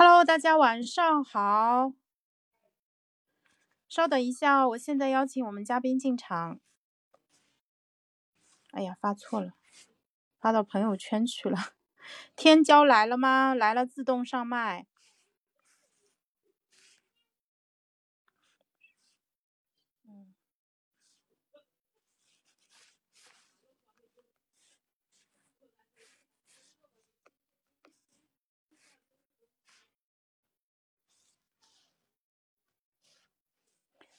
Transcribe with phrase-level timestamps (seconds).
[0.00, 1.92] Hello，大家晚上好。
[3.88, 6.60] 稍等一下哦，我现在邀请我们嘉宾进场。
[8.70, 9.54] 哎呀，发错了，
[10.38, 11.58] 发到朋友圈去了。
[12.36, 13.56] 天骄来了吗？
[13.56, 14.86] 来了，自动上麦。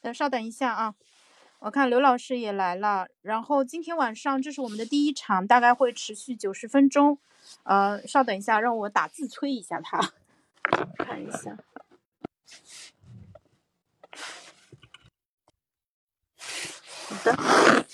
[0.02, 0.96] 等稍等一下啊，
[1.60, 3.08] 我看刘老师也来了。
[3.22, 7.20] 然后今天晚上这是我们的第一场，大概会持续九十分钟。
[7.64, 10.14] 呃，稍等一下，让我打字催一下他，
[10.98, 11.58] 看一下。
[17.08, 17.86] 好的。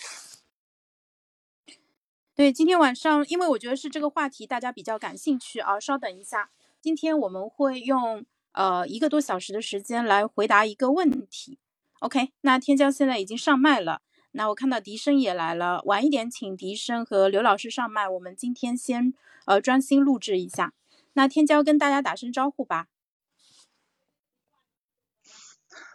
[2.35, 6.51] 对，今天晚上，因为我觉得是这个话题大家比较感兴趣啊，稍等一下，
[6.81, 11.59] 今天我们会用呃一个多小时的时间来回答一个问题。
[11.99, 14.01] OK，那天骄现在已经上麦了。
[14.31, 18.07] 那我看到笛声也来了，晚一点请笛声和刘老师上麦。
[18.07, 19.13] 我们今天先
[19.45, 20.73] 呃专心录制一下。
[21.13, 22.87] 那天骄跟大家打声招呼吧。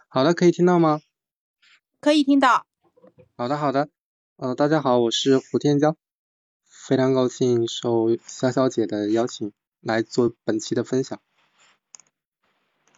[0.07, 1.01] 好的，可以听到吗？
[1.99, 2.65] 可以听到。
[3.37, 3.89] 好的，好的。
[4.37, 5.95] 呃，大家好，我是胡天骄，
[6.65, 11.21] 非常高兴受潇潇姐的邀请来做本期的分享。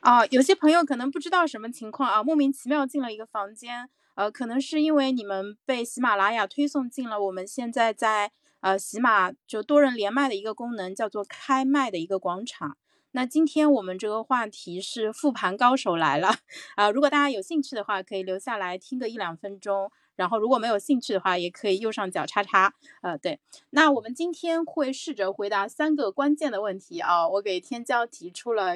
[0.04, 8.30] 啊，有些朋友可能不知道什么情况啊，莫名其妙进了一个房间，呃，可能是因为你们被喜马拉雅推送进了我们现在在
[8.60, 12.76] 呃喜马就多人连麦的一个功能，叫做开麦的一个广场。
[13.12, 16.36] 那今天我们这个话题是复盘高手来了
[16.76, 19.90] 啊，如果大家有兴趣的话，可以留下来听个一两分钟。
[20.16, 22.74] 然后如果没有兴趣的话，也可以右上角叉叉。
[23.02, 23.40] 呃，对，
[23.72, 27.28] 那我们今天会试着回答三个关键的问题啊。
[27.28, 28.74] 我给天骄提出了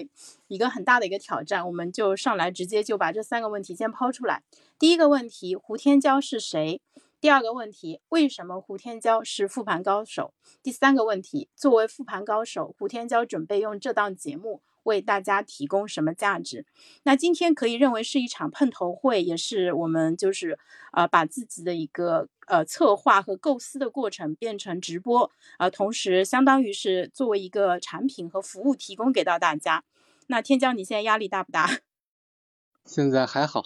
[0.47, 4.43] 一个很大的一个挑战，我们就上来直接就把这三个问题先抛出来。
[4.79, 6.81] 第一个问题，胡天骄是谁？
[7.19, 10.33] 第二个问题，为什么胡天骄是复盘高手？
[10.61, 14.61] 第三个问题，作为复盘高手，胡天骄准备用这档节目。
[14.87, 16.65] 为大家提供什么价值？
[17.03, 20.57] 那今天可以认为是一场碰头会，也是我们就是
[20.93, 29.83] 呃把自己的一个呃策划和构思的过程变成直播，呃，同时相当于是作为一个产品和服务提供给到大家。
[30.27, 31.79] 那天骄，你现在压力大不大？
[32.85, 33.63] 现在还好。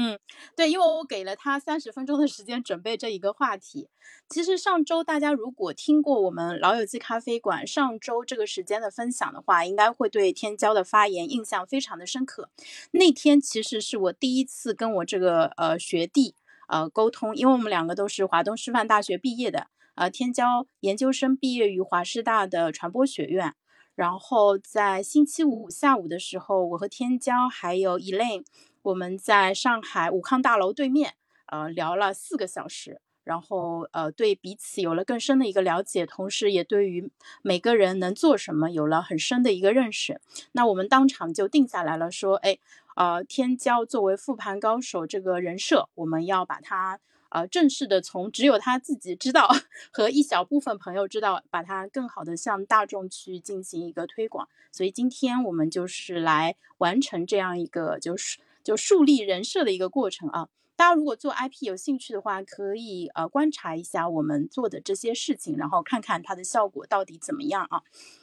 [0.00, 0.16] 嗯，
[0.54, 3.88] 对，因为我给了他三十分钟的时间准备这一个话题。
[4.28, 12.48] 其实上周大家如果听过我们老友记咖啡馆上周这个时间的分享的话，应该会对天骄的发言印象非常的深刻。
[12.92, 16.36] 那天其实是我第一次跟我这个呃学弟
[16.68, 19.66] 呃沟通，因为我们两个都是华东师范大学毕业的，
[19.96, 23.52] 呃，天骄研究生毕业于华师大的传播学院。
[23.96, 28.44] 然后在星期五下午的时候，我和天骄还有 Elaine。
[28.88, 31.12] 我们在上海武康大楼对面，
[31.44, 37.10] 呃，聊了四个小时，然后呃，对彼此有了更深的一个了解，同时也对于
[37.42, 40.22] 每个人能做什么有了很深的一个认识。
[40.52, 42.58] 那我们当场就定下来了，说，哎，
[42.96, 49.54] 呃，天骄作为复盘高手这个人设，我们要把它呃正式的从只有他自己知道
[49.92, 54.48] 和一小部分朋友知道，把它更好的向大众去进行一个推广。
[54.72, 58.38] 所以今天我们就是来完成这样一个就是。
[58.68, 67.80] 就树立人设的一个过程啊，大家如果做 IP 有兴趣的话，可以呃观察一下我们做的这些事情，然后看看它的效果到底怎么样啊。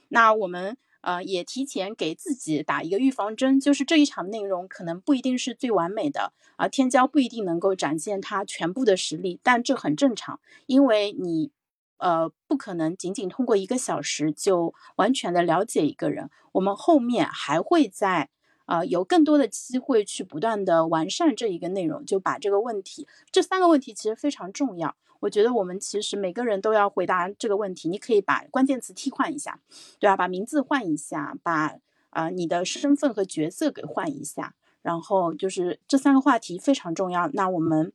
[0.10, 11.50] 那我们呃也提前给自己打一个预防针，就是这一场内容可能不一定是最完美的啊，天骄不一定能够展现它全部的实力，但这很正常，因为你
[11.98, 18.30] 呃不可能仅仅通过一个小时就完全的了解一个人，我们后面还会在。
[18.66, 24.96] 啊，有更多的机会去不断的完善这一个内容，就把这个问题，这三个问题其实非常重要。
[25.22, 27.90] 我觉得我们其实每个人都要回答这个问题。
[27.90, 29.60] 你可以把关键词替换一下，
[29.98, 30.18] 对吧？
[30.18, 31.78] 把名字换一下，把
[32.10, 37.30] 啊你的身份和角色给换一下，然后就是这三个话题非常重要。
[37.34, 37.92] 那我们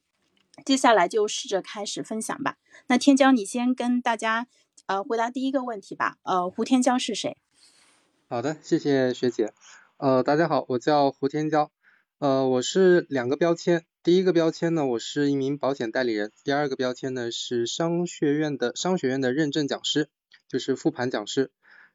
[0.64, 2.56] 接下来就试着开始分享吧。
[2.88, 4.49] 那天骄，你先跟大家
[4.87, 6.16] 呃回答第一个问题吧。
[6.23, 7.37] 呃，胡天骄是谁？
[8.28, 9.52] 好的，谢谢学姐。
[10.00, 11.69] 呃，大家好，我叫胡天骄，
[12.20, 20.08] 呃，我是两个标签，第一个标签呢，我是一名保险代理人，第二个标签呢是商学院的商学院的认证讲师，
[20.49, 21.50] 就是复盘讲师。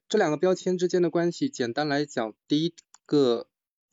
[0.07, 2.75] 这两个标签之间的关系，简单来讲，第一
[3.07, 3.47] 个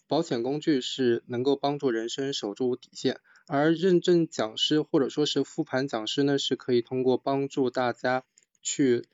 [0.06, 3.18] 保险工具是能够帮助人生守住底线，
[3.48, 8.24] 而认证讲师或者说是复盘讲师呢，是可以通过帮助大家
[8.60, 9.06] 去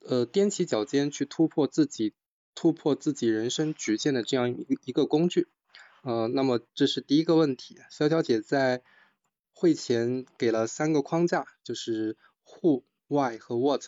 [0.00, 2.14] 呃踮起脚尖去突破自己。
[2.56, 5.46] 突破自己人生局限的这样一一个工具。
[6.02, 7.78] 呃，那么这是第一个问题。
[7.92, 8.82] 潇潇姐在
[9.52, 13.84] 会前给了三个框架，就是 Who、Why 和 What。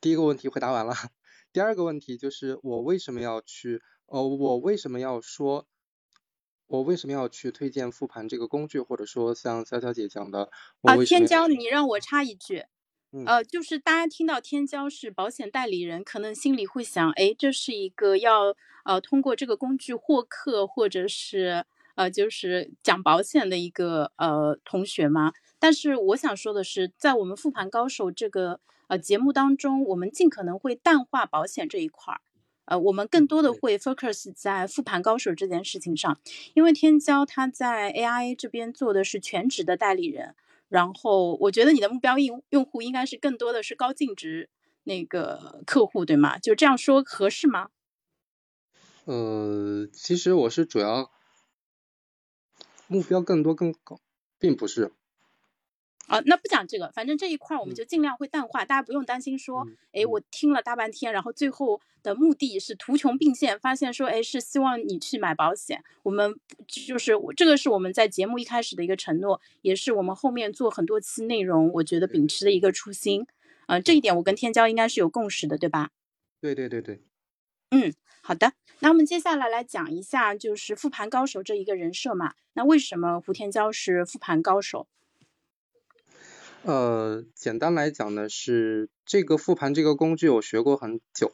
[0.00, 0.94] 第一个问题回答完了，
[1.52, 5.66] 第二个问题就是我为什么要去，呃，我为什么要说，
[6.66, 10.50] 我为什么要去推荐复盘这个工具，或者说像潇潇姐讲的，
[10.82, 12.64] 啊，天骄，你让我插一句。
[13.24, 21.64] 呃，就是大家听到天骄是保险代理人，可能心里会想，哎，这是一个要呃通过这个工具获客，或者是
[21.94, 25.32] 呃就是讲保险的一个呃同学吗？
[25.58, 32.20] 但是我想说的是，在我们复盘高手这个呃节目当中，我们尽可能会淡化保险这一块儿，
[32.66, 36.20] 呃，我们更多的会 focus 在复盘高手这件事情上，
[36.52, 40.34] 因为天骄他在 AIA 这边做的是全职的代理人。
[40.68, 44.50] 然后我觉得你的目标用用户应该是更多的是高净值
[44.84, 46.38] 那个客户，对吗？
[46.38, 47.68] 就这样说合适吗？
[49.04, 51.10] 呃，其实我是主要
[52.86, 54.00] 目标更多更高，
[54.38, 54.92] 并不是。
[56.08, 65.84] 啊，那不讲这个，反正这一块我们就尽量会淡化，大家不用担心说，哎，我听了大半天，然后最后的目的是图穷并现，发现说，哎，是希望你去买保险。
[66.02, 66.34] 我们
[66.66, 73.26] 就是这个是我们在节目一开始的一个承诺，也是我们后面做很多期内容，我觉得秉持的一个初心。
[73.66, 75.90] 呃，这一点我跟天骄应该是有共识的，对吧？
[76.40, 77.02] 对对对对。
[77.70, 82.32] 嗯，好的，那我们接下来来讲一下，就是复盘高手这一个人设嘛。
[82.54, 84.88] 那为什么胡天骄是复盘高手？
[86.62, 91.32] 呃，简单来讲呢，是这个复盘这个工具我学过很久，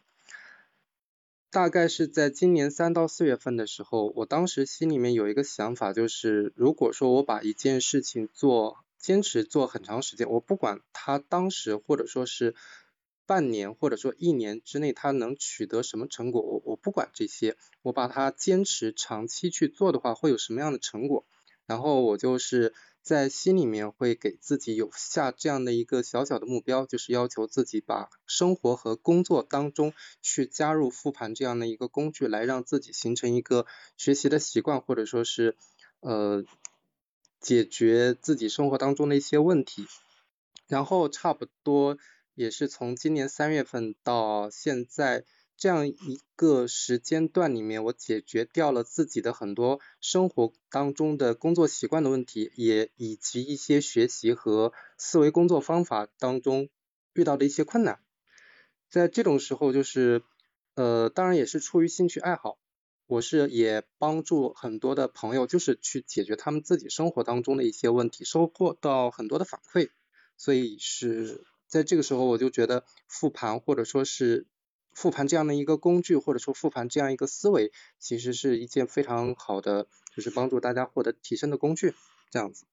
[1.51, 12.55] 大概是在今年三到四月份的时候，我当时心里面有一个想法，就是如果说我把一件事情做坚持做很长时间，我不管它当时或者说是
[13.25, 21.25] 半年或者说一年之内它能取得什么成果，我我不管这些，我把它坚持长期去做的话，会有什么样的成果？
[21.67, 22.75] 然后我就是。
[23.05, 29.93] 在心里面会给自己有下这样的一个小小的目标，就是要求自己把生活和工作当中
[30.23, 33.67] 去加入复盘这样的一个工具，来让自己形成一个
[33.99, 35.55] 学习的习惯，或者说是
[36.01, 36.45] 呃
[37.41, 39.87] 解决自己生活当中的一些问题。
[40.67, 41.99] 然后差不多
[42.35, 45.25] 也是从今年三月份到现在。
[45.57, 56.69] 这样一个时间段里面，我解决掉了自己的很多生活当中的工作习惯的问题，也以及一些学习和思维工作方法当中
[57.15, 58.01] 遇到的一些困难。
[58.91, 60.25] 在这种时候，就是
[60.75, 62.59] 呃，当然也是出于兴趣爱好，
[63.07, 69.89] 我是也帮助很多的朋友，就是去解决他们自己生活当中的一些问题，收获到很多的反馈。
[70.37, 74.47] 所以是在这个时候，我就觉得复盘或者说是。
[74.95, 81.95] 复盘这样的一个工具，或者说复盘这样一个思维，其实是一件非常好的，就是帮助大家获得提升的工具，
[82.31, 82.65] 这样子。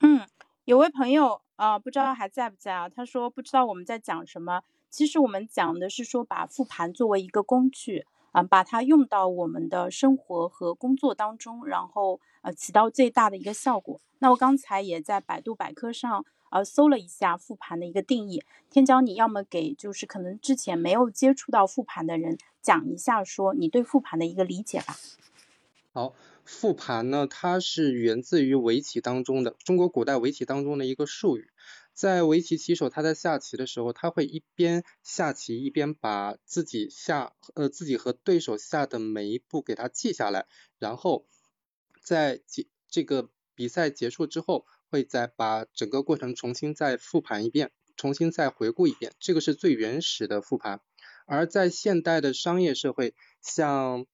[0.00, 0.26] 嗯，
[0.64, 2.88] 有位朋友啊，不知道还在不在啊？
[2.88, 4.62] 他说不知道我们在讲什么。
[4.90, 14.00] 其实我们讲的是说，把复盘作为一个工具，啊，把它用到我们的生活和工作当中，然后呃，起到最大的一个效果。
[14.20, 16.24] 那我刚才也在百度百科上。
[16.50, 24.96] 呃，搜了一下复盘的一个定义，天骄，你要么给就是可能之前没有接触到复盘的人讲一下，说你对复盘的一个理解吧。
[25.92, 26.14] 好，
[26.44, 31.50] 复盘呢，它是源自于围棋当中的中国古代围棋当中的一个术语，
[31.92, 40.46] 在围棋棋手他在下棋的时候，他会一边下棋一边把自己下呃自己和对手下的每一步给他记下来，
[40.78, 41.26] 然后
[42.02, 44.64] 在结这个比赛结束之后。
[44.90, 50.80] 会再把整个过程重新再复盘一遍，重新再回顾一遍，这个是最原始的复盘。
[51.26, 54.06] 而在现代的商业社会，像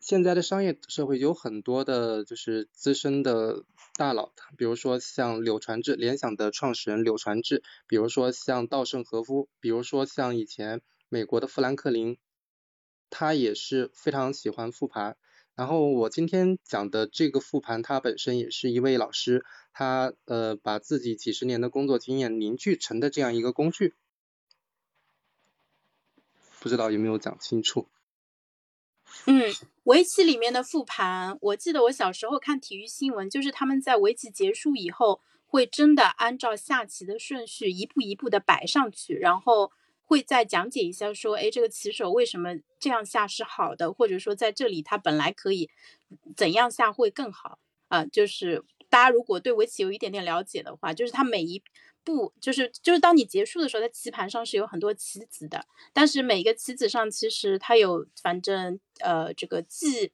[0.00, 3.64] 现在的商业社会有很多的就是资深的
[3.96, 12.18] 大佬，比如说像柳传志，联想的创始人柳传志，比如说像稻盛和夫，比如说像以前美国的富兰克林，
[13.10, 15.16] 他也是非常喜欢复盘。
[15.58, 23.96] 然后我今天讲的这个复盘，它本身也是一位老师，他呃把自己几十年的工作经验凝聚成的这样一个工具，
[26.60, 27.88] 不知道有没有讲清楚？
[29.26, 39.72] 嗯，围棋里面的复盘，我记得我小时候看体育新闻，就是他们在围棋结束以后，会真的按照下棋的顺序一步一步的摆上去，然后。
[40.08, 45.68] 会再讲解一下，说，哎，这个棋手为什么这样下是好的，或者说在这里他本来可以
[46.34, 48.06] 怎样下会更好啊？
[48.06, 51.62] 就是大家如果对围棋有一点点了解的话，就是他每一
[52.02, 60.10] 步就是就是当你结束的时候，在棋盘上是有很多棋子的，但是每个棋子上其实它有反正呃这个记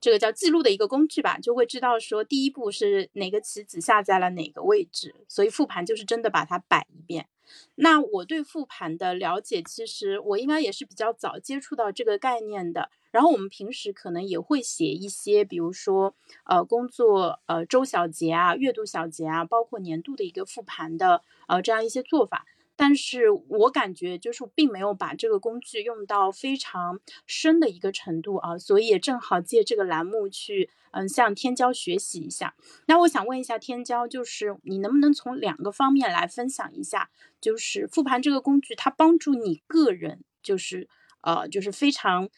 [0.00, 7.28] 这个叫记录的一个工具吧，就会知道说第一步是哪个棋子下在了哪个位置，所以复盘就是真的把它摆一遍。
[7.76, 12.90] 那我对复盘的了解，其实我应该也是比较早接触到这个概念的。
[13.10, 22.44] 然后我们平时可能也会写一些，比如说呃工作呃周小结啊、月度小结啊，包括年度的一个复盘的呃这样一些做法。
[22.76, 32.54] 但是我感觉就是并没有把这个工具用到非常深的一个程度啊，所以也正好借这个栏目去嗯向天骄学习一下。
[32.86, 40.88] 那我想问一下天骄，就是你能不能从两个方面来分享一下，就是复盘这个工具它帮助你个人就是
[41.22, 42.28] 呃就是非常。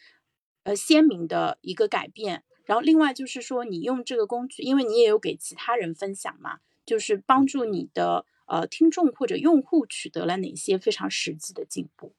[0.63, 2.43] 呃，鲜明的一个改变。
[2.65, 12.13] 然后，另外就是说，你用这个工具，因为你也有给其他人分享嘛，就是帮助你的呃听众或者用户取得了哪些非常实际的进步？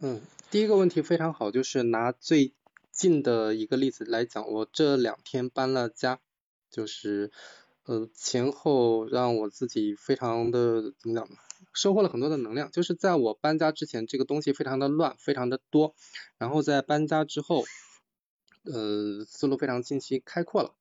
[0.00, 2.54] 嗯，第一个问题非常好，就是拿最
[2.90, 6.18] 近的一个例子来讲，我这两天搬了家，
[6.70, 7.30] 就是
[7.84, 11.36] 呃前后让我自己非常的怎么讲呢？
[11.72, 15.94] 收获了很多的能量，就是在我搬家之前，这个东西非常的乱，非常的多，
[16.36, 17.64] 然后在搬家之后，
[18.64, 20.74] 呃，思路非常清晰，开阔了。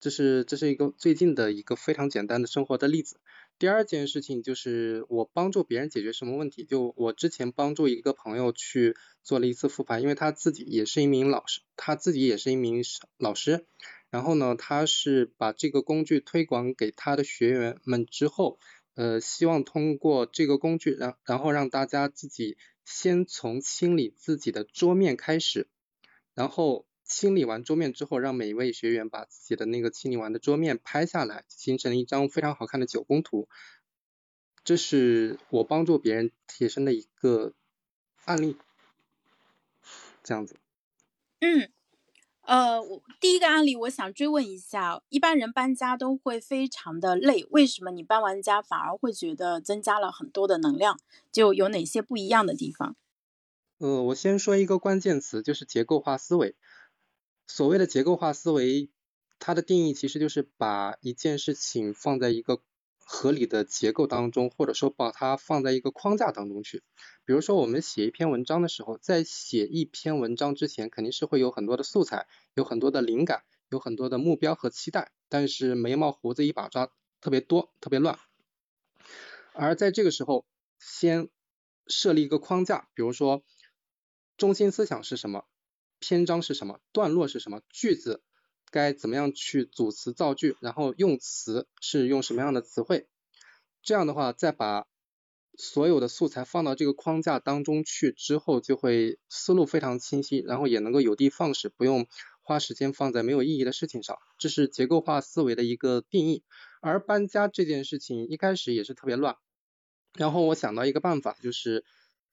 [0.00, 3.20] 这是这是一个最近的一个非常简单的生活的例子。
[3.58, 12.82] 第二件事情就是我帮助别人解决什么问题，就我之前帮助一个朋友去做了一次复盘，因为他自己也是一名老师，他自己也是一名
[13.16, 13.66] 老师，
[14.10, 18.58] 然后呢，他是把这个工具推广给他的学员们之后。
[18.94, 25.68] 呃，希望通过这个工具，让然后让大家自己先从清理自己的桌面开始，
[26.34, 33.48] 然后清理完桌面之后，让每一位学员把自己的那个清理完的桌面拍下来，形成一张非常好看的九宫图。
[34.62, 37.54] 这是我帮助别人提升的一个
[38.26, 38.56] 案例，
[40.22, 40.56] 这样子。
[41.40, 41.72] 嗯。
[42.42, 50.98] 呃，我第一个案例，我想追问一下，一般人搬家都会非常的累，为什么你搬完家反而会觉得增加了很多的能量？
[51.30, 52.96] 就有哪些不一样的地方？
[53.76, 56.56] 呃，我先说一个关键词，就是结构化思维。
[57.48, 58.88] 所谓的结构化思维，
[59.40, 62.62] 它的定义其实就是把一件事情放在一个。
[63.10, 66.82] 合理的结构当中，或者说把它放在一个框架当中去。
[67.24, 78.18] 比如说，我们写一篇文章的时候，在写一篇文章之前，肯定是会有很多的素材，有很多的灵感，有很多的目标和期待，但是眉毛胡子一把抓，特别多，特别乱。
[79.54, 80.44] 而在这个时候，
[80.78, 81.30] 先
[81.86, 83.42] 设立一个框架，比如说
[84.36, 85.46] 中心思想是什么，
[86.00, 88.22] 篇章是什么，段落是什么，句子。
[88.70, 93.08] 该怎么样去组词造句，然后用词是用什么样的词汇？
[93.82, 94.86] 这样的话，再把
[95.56, 102.06] 所有的素材放到这个框架当中去之后，就会思路非常清晰，然后也能够有的放矢，不用
[102.42, 104.18] 花时间放在没有意义的事情上。
[104.36, 106.44] 这是结构化思维的一个定义。
[106.82, 109.36] 而搬家这件事情一开始也是特别乱，
[110.12, 111.86] 然后我想到一个办法，就是。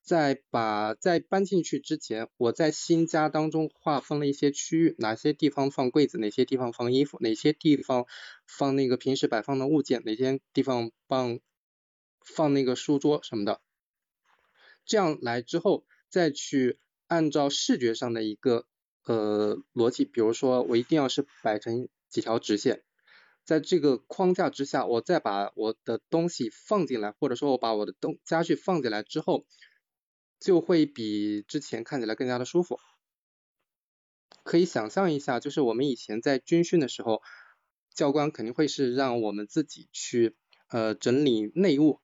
[0.05, 8.05] 在把在搬进去之前，我在新家当中划分了一些区域，哪些地方放柜子，哪些地方放衣服，哪些地方
[8.45, 11.39] 放那个平时摆放的物件，哪些地方放
[12.23, 13.61] 放那个书桌什么的。
[14.85, 18.67] 这样来之后，再去按照视觉上的一个
[19.05, 22.83] 呃逻辑，比如说我一定要是摆成几条直线，
[23.43, 29.47] 在这个框架之下，我再把我的东西放进来，或者说我把我的东家具放进来之后。
[30.39, 32.79] 就会比之前看起来更加的舒服。
[34.43, 37.21] 可以想象一下，就是我们以前在军训的时候，
[37.93, 40.35] 教官肯定会是让我们自己去
[40.69, 41.99] 呃整理内务，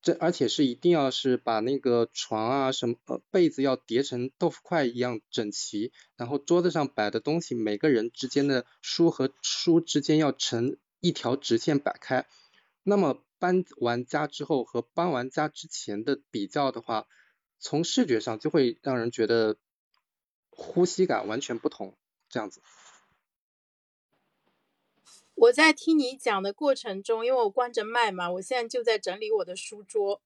[0.00, 12.26] 这而且是一定要是把那个床啊什么呃被子要叠成豆腐块一样整齐，然后桌子上摆的东西每个人之间的书和书之间要成一条直线摆开。
[12.82, 17.06] 那么搬完家之后和搬完家之前的比较的话，
[17.58, 19.56] 从视觉上就会让人觉得
[20.50, 21.94] 呼吸感完全不同，
[22.28, 22.60] 这样子。
[25.34, 30.22] 我在听你讲的过程中，因为我关着麦嘛，我现在就在整理我的书桌，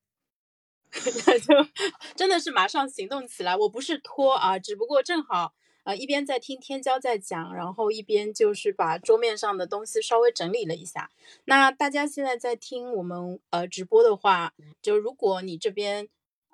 [1.26, 1.68] 那 就
[2.14, 3.56] 真的是马上行动起来。
[3.56, 11.10] 我不是拖啊，只不过正好呃一边在听天骄在讲，然后一边就是把桌面上的东西稍微整理了一下。
[11.44, 16.08] 那大家现在在听我们呃直播的话，就如果你这边。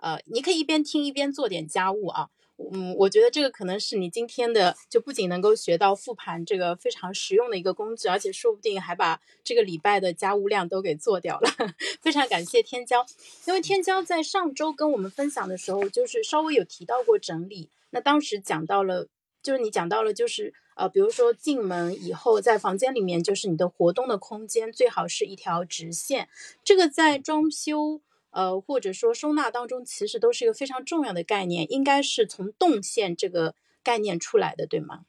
[0.06, 2.28] 呃，你可以一边听一边做点家务啊。
[2.72, 11.50] 嗯，我觉得这个可能是你今天的，就不仅能够学到复盘这个非常实用的一个工具，而且说不定还把这个礼拜的家务量都给做掉了。
[12.00, 13.04] 非常感谢天骄，
[13.46, 17.68] 因为天骄在上周跟我们分享的时候，就是稍微有提到过整理。
[17.90, 19.08] 那当时讲到了，
[19.42, 26.28] 就是你讲到了，就是呃，比如说进门以后，在房间里面，就是你的活动的空间最好是一条直线。
[26.64, 28.00] 这个在装修。
[28.36, 35.06] 呃，或者说收纳当中，其实都是一个非常重要的概念，应该是从动线这个概念出来的，对吗？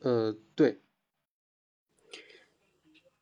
[0.00, 0.80] 呃，对，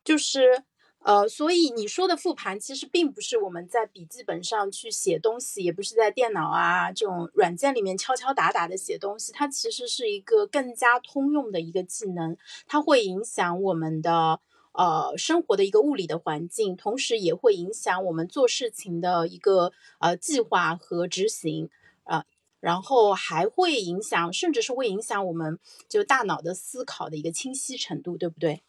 [0.05, 0.63] 就是
[0.99, 14.39] 呃，所以你说的复盘，其实并不是我们在笔记本上去写东西，也不是在电脑啊这种软件里面敲敲打打的写东西，它其实是一个更加通用的一个技能，它会影响我们的。
[14.71, 21.69] 呃，生活的一个物理的环境，同时也会影响我们做事情的一个呃计划和执行
[22.03, 22.25] 啊，
[22.59, 25.59] 然后还会影响，甚至是会影响我们
[25.89, 28.61] 就大脑的思考的一个清晰程度，对不对？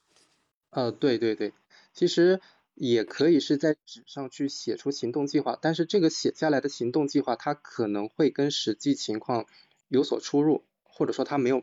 [0.71, 1.53] 呃，对对对，
[1.93, 2.41] 其实
[2.75, 9.47] 也可以是在纸上去写出行动计划，但是这个写下来的行动计划，它可能会跟实际情况
[9.89, 11.63] 有所出入，或者说它没有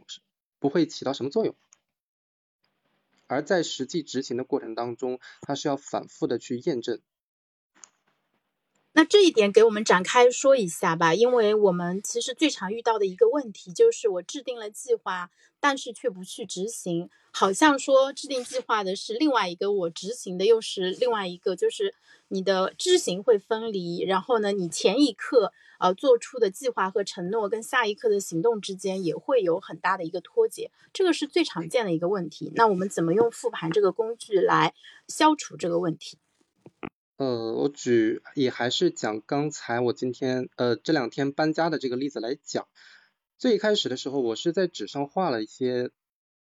[0.60, 1.56] 不会起到什么作用。
[3.27, 7.01] 而在实际执行的过程当中，它是要反复的去验证。
[8.98, 21.94] 那这一点给我们展开说一下吧，因为我们其实最常遇到的一个问题就是我制定了计划，但是却不去执行，好像说制定计划的是另外一个，我执行的又是另外一个，就是
[22.30, 25.54] 你的知行会分离，然后呢，你前一刻。
[25.80, 32.51] 呃，做出的计划和承诺跟下一刻的行动之间也会有很大的一个脱节，这个是最常见的一个问题。
[32.56, 34.74] 那我们怎么用复盘这个工具来
[35.08, 36.18] 消除这个问题？
[37.17, 42.67] 呃，我举也还是讲刚才我今天呃这两天搬家的这个例子来讲。
[43.38, 45.91] 最开始的时候，我是在纸上画了一些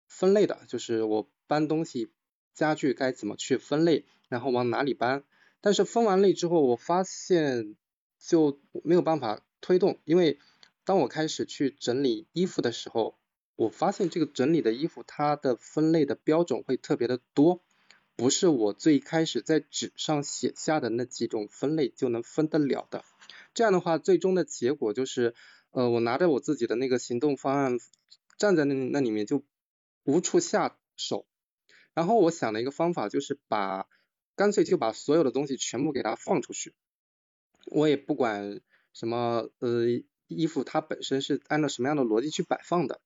[0.08, 2.10] 分类的，就是我搬东西
[2.54, 5.24] 家具该怎么去分类，然后往哪里搬。
[5.60, 7.76] 但是分完类之后，我发现。
[8.24, 10.38] 就没有办法推动，因为
[10.84, 13.18] 当我开始去整理衣服的时候，
[13.56, 17.64] 我发现这个整理的衣服它的分类的标准会特别的多，
[18.16, 23.04] 不是我最开始在纸上写下的那几种分类就能分得了的。
[23.54, 25.34] 这样的话，最终的结果就是，
[25.70, 27.78] 呃，我拿着我自己的那个行动方案
[28.38, 29.42] 站在那那里面就
[30.04, 31.26] 无处下手。
[31.94, 33.86] 然后我想了一个方法就是把，
[34.36, 36.74] 干脆就把所有的东西全部给它放出去。
[37.66, 38.60] 我也不管
[38.92, 39.86] 什么呃
[40.28, 43.00] 衣服它本身是按照什么样的逻辑去摆放的，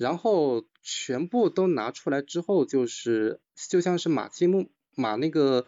[0.00, 5.66] 然后全部都拿出来之后，就是就像是码积木码那个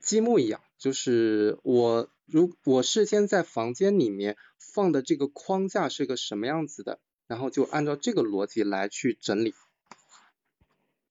[0.00, 9.54] 积木一样，就是我如我事先在房间里面放的这个框架是个什么样子的，然后就按照这个逻辑来去整理。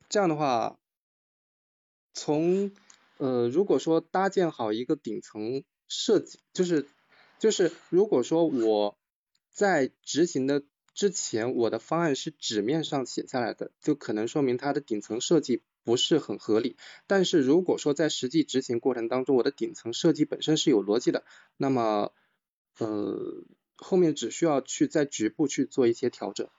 [0.09, 0.77] 这样的话，
[2.13, 2.71] 从
[3.17, 5.63] 呃如果说搭建好一个顶层。
[5.91, 6.85] 设计就是
[7.39, 8.95] 就是，如果说我
[9.49, 10.61] 在执行的
[10.99, 16.75] 之前，我的方案是纸面上写下来的，就可能说明它的顶层设计不是很合理。
[17.07, 21.23] 但是如果说在实际执行过程当中，我的顶层设计本身是有逻辑的，
[21.55, 22.11] 那么
[22.79, 23.45] 呃
[23.77, 26.49] 后面只需要去在局部去做一些调整。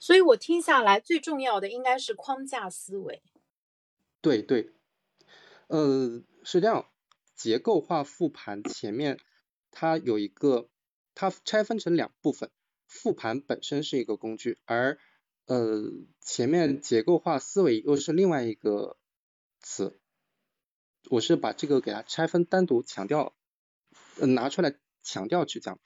[0.00, 3.20] 所以我听下来最重要的应该是框架思维。
[4.22, 4.72] 对对，
[5.66, 6.22] 呃。
[6.44, 6.88] 是这样，
[7.34, 9.18] 结构化复盘前面
[9.70, 10.70] 它有一个，
[11.20, 12.48] 它拆分成两部分，
[12.86, 15.00] 复盘本身是一个工具，而
[15.46, 15.82] 呃
[16.20, 18.96] 前面结构化思维又是另外一个
[19.58, 19.98] 词，
[21.10, 23.34] 我是把这个给它拆分单独强调，
[24.20, 25.80] 呃拿出来强调去讲。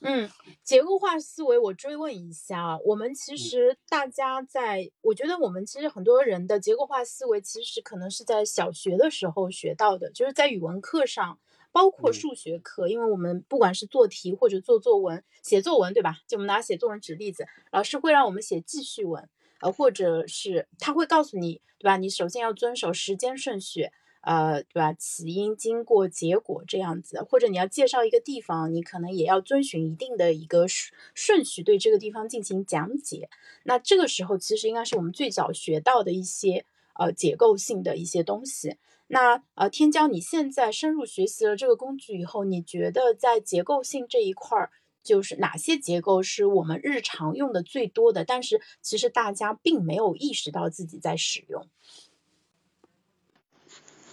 [0.00, 0.30] 嗯，
[0.62, 11.38] 结构化思维，我追问一下啊，我们其实大家在，我觉得我们其实很多人的结构化思维，其实可能是在小学的时候学到的，就是在语文课上，
[11.74, 16.20] 包括数学课，因为我们不管是做题或者做作文、写作文，对吧？
[16.28, 19.28] 就我们拿写作文举例子，老师会让我们写记叙文，
[19.60, 21.96] 呃，或者是他会告诉你，对吧？
[21.96, 23.90] 你首先要遵守时间顺序。
[24.26, 24.94] 呃，对吧？
[24.94, 33.28] 起因、经过、结果这样子，或者你要介绍一个地方，你可能也要遵循一定的一个顺顺序，对这个地方进行讲解。
[33.64, 38.78] 那这个时候其实应该是我们最早学到的一些呃结构性的一些东西。
[39.06, 44.70] 那呃，天骄，你现在深入学习了这个工具以后，你觉得在结构性这一块儿，
[45.02, 48.24] 就是哪些结构是我们日常用的最多的？
[48.24, 51.68] 但是其实大家并没有意识到自己在使用。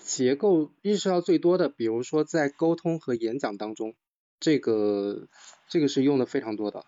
[0.04, 3.96] 结构意识到最多的，比如说在沟通和演讲当中，
[4.42, 5.30] 这个
[5.70, 6.86] 这个是用的非常多的，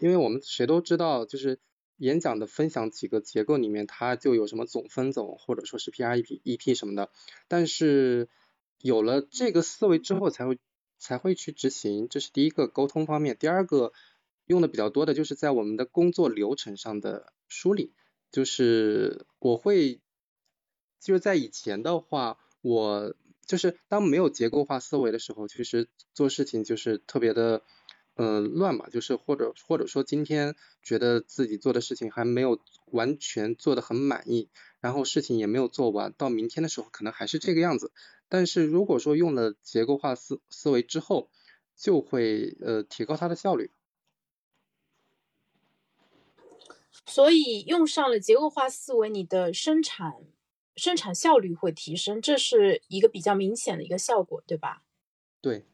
[0.00, 1.60] 因为我们谁都知道，就是
[1.96, 7.10] 演讲的分享几个结构里面，它就有什么总分总或者说是 PR EP EP 什么的，
[7.48, 8.28] 但是
[8.80, 10.58] 有了这个思维之后才会
[10.98, 13.92] 才会去执行，这是第一个沟通方面，第二个
[14.46, 17.92] 用的比较多的就是在我们的工作流程上的梳理，
[18.30, 20.00] 就是我会
[21.00, 22.38] 就是在以前的话。
[22.66, 23.14] 我
[23.46, 27.62] 就是当没有结构化思维的时候，其实做事情就是特别的，
[28.16, 34.48] 嗯，乱嘛，就是或者或者说今天觉得自己做的事情还没有完全做的很满意，
[34.80, 37.92] 然后事情也没有做完，到明天的时候可能还是这个样子。
[38.28, 41.28] 但是如果说用了结构化思思维之后，
[41.76, 43.70] 就会呃提高它的效率。
[47.06, 50.24] 所以用上了结构化思维，你的生产。
[50.76, 54.82] 生产效率会提升，这是一个比较明显的一个效果，对吧？
[55.40, 55.64] 对。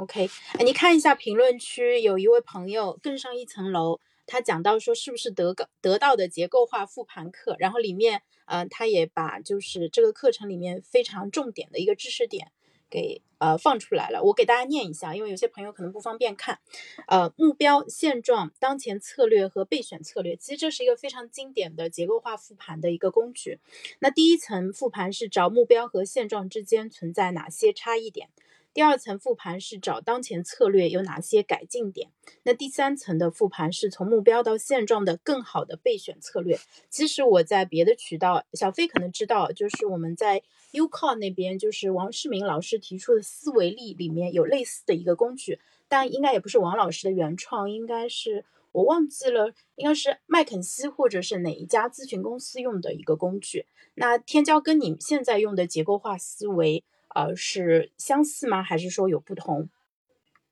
[0.00, 0.30] OK，
[0.64, 12.50] 你看一下评论区，有一位朋友更上一层楼，他讲到说是不是得个得到的结构化复盘课，然后里面，呃，他也把就是这个课程里面非常重点的一个知识点。
[12.92, 16.58] 给呃放出来了，我给大家念一下，因为有些朋友可能不方便看。
[17.06, 23.60] 呃，目标、现状、当前策略和备选策略，其实这是一个非常经典的结构化复盘的一个工具。
[24.00, 28.30] 那第一层复盘是找目标和现状之间存在哪些差异点。
[28.72, 32.10] 第二层复盘是找当前策略有哪些改进点，
[32.44, 36.56] 那第三层的复盘是从目标到现状的更好的备选策略。
[36.88, 53.66] 其实我在别的渠道，小飞可能知道，就是我们在 u c o 那边，就是王世明老师提出的思维力里面有类似的一个工具，但应该也不是王老师的原创，应该是我忘记了，应该是麦肯锡或者是哪一家咨询公司用的一个工具。
[53.94, 56.84] 那天骄跟你现在用的结构化思维。
[57.14, 58.62] 呃，是相似吗？
[58.62, 59.68] 还是说有不同？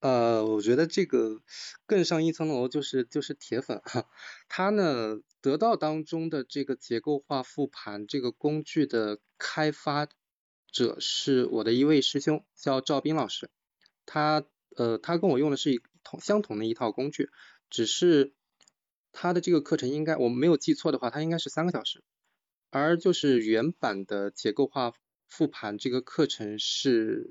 [0.00, 1.40] 呃，我觉得这个
[1.86, 4.08] 更上一层楼就是就是铁粉哈。
[4.48, 10.06] 他呢，得到当中的这个结构化复盘这个工具的开发
[10.70, 13.50] 者是我的一位师兄，叫赵斌老师。
[14.06, 14.44] 他
[14.76, 17.30] 呃，他跟我用的是同相同的一套工具，
[17.68, 18.32] 只是
[19.10, 22.04] 他的这个课程应该我没有记错的话，他应该是三个小时，
[22.70, 24.92] 而就是原版的结构化。
[25.28, 27.30] 复盘这个课程是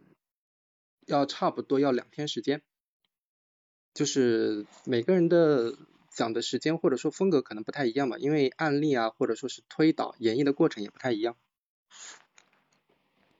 [1.05, 2.61] 要差不多要两天时间，
[3.93, 5.77] 就是每个人的
[6.09, 11.35] 讲的时间或者说风格可能不太一样嘛，因为案例啊或者说是推导演绎的过程也不太一样。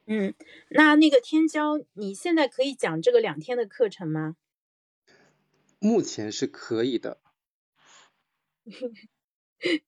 [0.06, 0.34] 嗯，
[0.70, 4.36] 那那个天骄，你现在可以讲这个两天的课程吗？
[5.80, 7.20] 目前是可以的。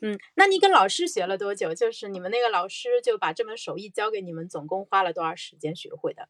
[0.00, 1.74] 嗯，那你跟老师学了多久？
[1.74, 6.28] 就是你们那个老师就把这门手艺教给你们，总共花了多少时间学会的？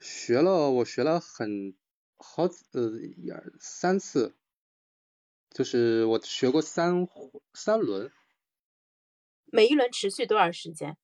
[0.00, 1.76] 学了，我学了很
[2.16, 4.36] 好呃一二三次，
[5.50, 7.08] 就是我学过三
[7.52, 8.12] 三轮。
[9.46, 10.96] 每一轮持续多少时间？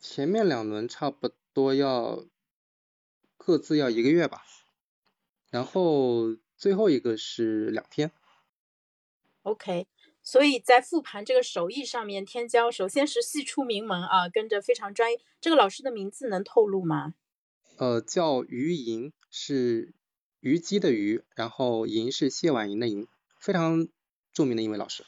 [0.00, 2.26] 前面两轮差不多要
[3.36, 4.44] 各自要一个月吧，
[5.50, 8.10] 然后最后一个是两天。
[9.42, 9.86] OK。
[10.26, 15.20] 所以在复盘这个手艺上面，天骄首先是系出名门啊，跟着非常专业。
[15.40, 17.14] 这个老师的名字能透露吗？
[17.76, 19.94] 呃，叫于莹，是
[20.40, 23.06] 虞姬的虞，然后莹是谢婉莹的莹，
[23.38, 23.86] 非常
[24.32, 25.04] 著名的一位老师。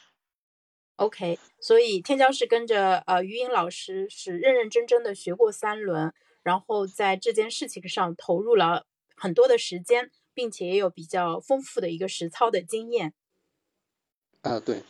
[0.94, 13.14] OK，所以天骄是跟着呃于莹老师是认认真真的学过三轮，然后在这件事情上投入了很多的时间，并且也有比较丰富的一个实操的经验。
[14.42, 14.84] 啊，对。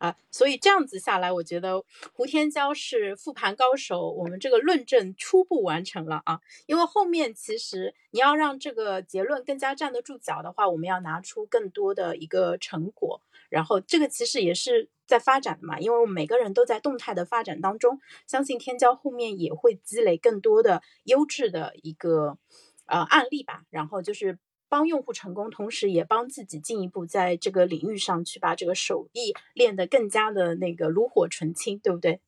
[0.00, 1.84] 啊，所以这样子下来，我觉得
[2.14, 4.10] 胡天骄是复盘高手。
[4.10, 13.20] 我们这个论证初步完成了啊，因为后面其实你要让这个结论更加站得住脚的话，我们要拿出更多的一个成果。
[13.50, 22.38] 然后这个其实也是在发展的嘛，因为我们每个人都在动态的发展当中，相信天骄后面也会积累更多的优质的一个
[22.86, 23.64] 呃案例吧。
[23.68, 24.38] 然后就是。
[24.70, 32.20] 帮用户成功，同时也帮自己进一步在这个领域上去把这个手艺练得更加的那个炉火纯青，对不对？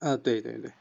[0.00, 0.72] 啊，对对对。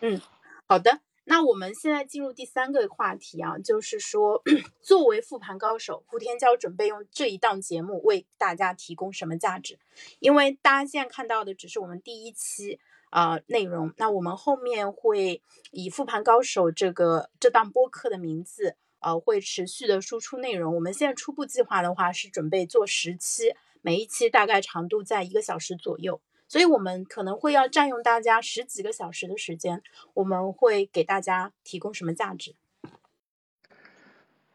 [0.00, 0.20] 嗯，
[0.66, 1.00] 好的。
[1.24, 4.42] 那我们现在进入第三个话题啊，就是说，
[4.82, 9.78] 作为复盘高手，胡天骄准备用这一档节目为大家提供什么价值？
[10.18, 18.76] 因为大家现在看到的只是我们第一期啊内容，那我们后面会以复盘高手这个这档播客的名字。
[19.02, 20.74] 呃，会持续的输出内容。
[20.74, 26.20] 我们现在初步计划的话是准备做十期，每一期大概长度在一个小时左右。
[26.48, 32.54] 所以我们可能会要占用大家十几个小时的时间，我们会给大家提供什么价值？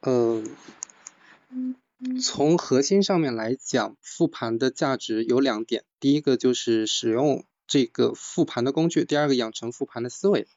[0.01, 0.55] 嗯，
[2.21, 10.47] 从核心上面来讲，复盘的价值有两点，第一个就是使用这个复盘的工具，第二个养成复盘的思维，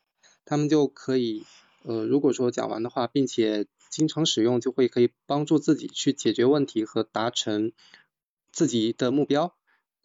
[0.44, 1.46] 他们就可以，
[1.84, 7.72] 呃，如果说讲完的话，并且经常使用，就会可以帮助自己去解决问题和达成
[8.50, 9.54] 自己的目标，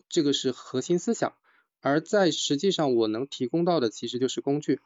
[0.09, 1.33] 这个是核心思想。
[1.79, 4.81] 而在实际上，我能提供到的其实就是工具，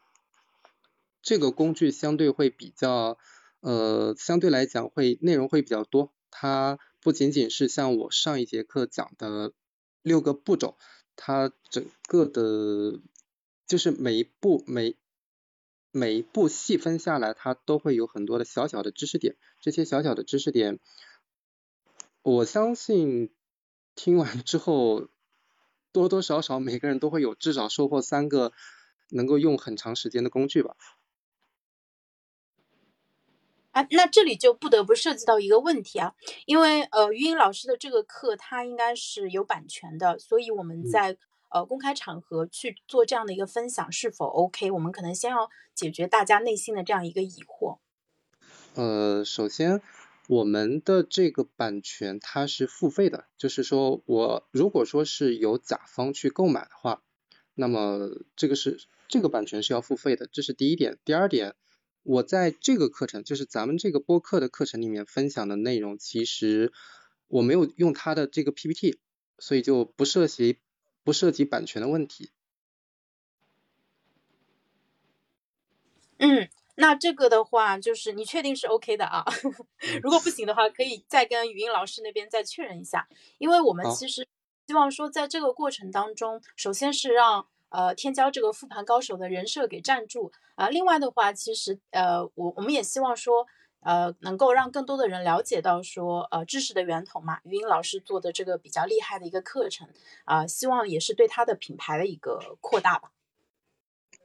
[1.24, 3.18] 这个工具相对会比较。
[3.62, 9.52] 呃，相对来讲会内容会比较多，它不仅仅是像我上一节课讲的
[10.02, 10.78] 六个步骤，
[11.18, 13.02] 它整个的，
[13.68, 14.96] 就是每一步每
[15.92, 20.80] 每一步细分下来，它都会有很多的小小的知识点，这些小小的知识点，
[22.22, 23.34] 我相信
[23.96, 25.10] 听完之后，
[25.92, 28.54] 多多少少每个人都会有至少收获三个
[29.10, 30.76] 能够用很长时间的工具吧。
[33.72, 41.18] 啊，那这里就不得不涉及到一个问题啊，因为呃，于英老师的这个课它应该是有版权的，所以我们在
[41.50, 44.72] 呃公开场合去做这样的一个分享是否 OK？
[44.72, 47.78] 我们可能先要解决大家内心的这样一个疑惑。
[48.76, 49.82] 呃，首先
[50.28, 57.02] 我们的这个版权它是付费的，就是说我如果说是由甲方去购买的话，
[57.56, 60.98] 那么这个是这个版权是要付费的，这是第一点。
[61.04, 61.56] 第二点。
[62.04, 66.72] 我在这个课程，就是咱们这个播客的课程里面分享的内容，其实
[67.28, 68.98] 我没有用他的这个 PPT，
[69.38, 70.58] 所以就不涉及
[71.04, 72.32] 不涉及版权的问题。
[76.18, 79.24] 嗯，那这个的话，就是你确定是 OK 的啊？
[80.02, 83.08] 如果不行的话，可以再跟语音老师那边再确认一下，
[83.38, 84.28] 因为我们其实
[84.68, 87.48] 希望说，在这个过程当中，首先是让。
[87.72, 90.70] 呃，天骄这个复盘高手的人设给站住啊！
[90.70, 93.46] 另外的话，其实呃，我我们也希望说，
[93.82, 97.40] 呃，能够让更多的人了解到说，呃，知识的源头嘛。
[97.44, 99.88] 语音老师做的这个比较厉害的一个课程
[100.26, 103.12] 啊，希望也是对他的品牌的一个扩大吧。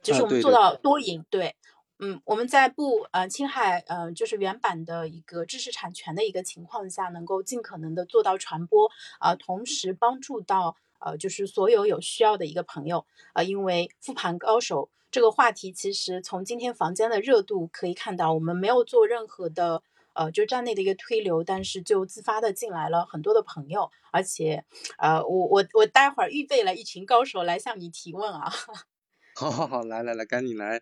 [0.01, 1.55] 就是我们做到多赢，对，
[1.99, 10.75] 嗯，我们在不呃侵害呃就是原版的一个知识产权的一个情况下，能够尽可能的做到传播啊，同时帮助到。
[10.97, 24.65] 呃，就是所有有需要的一个朋友，呃，因为复盘高手这个话题，其实从今天房间的热度可以看到，我们没有做任何的呃，就站内的一个推流，但是就自发的进来了很多的朋友，而且
[24.97, 28.51] 呃，我我我待会儿预备了一群高手来向你提问啊。
[29.39, 30.81] 好好好，来来来，赶紧来，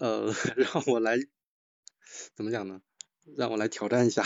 [0.00, 1.16] 呃， 让我来
[2.34, 2.80] 怎么讲呢？
[3.36, 4.24] 让我来挑战一下。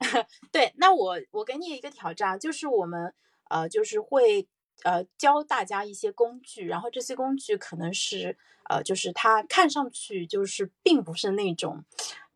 [0.50, 3.12] 对，那我我给你一个挑战，就是我们。
[3.50, 4.48] 呃，就是会
[4.84, 8.36] 呃教大家一些工具，然后这些工具可能是
[8.68, 11.84] 呃，就是它看上去就是并不是那种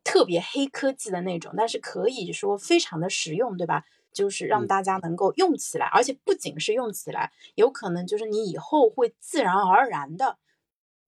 [0.03, 3.83] 特别黑科技的那种，但是可以说非常的实用，对吧？
[4.13, 10.37] 就是让大家能够用起来，而且不仅是用起来，有可能就是你以后会自然而然的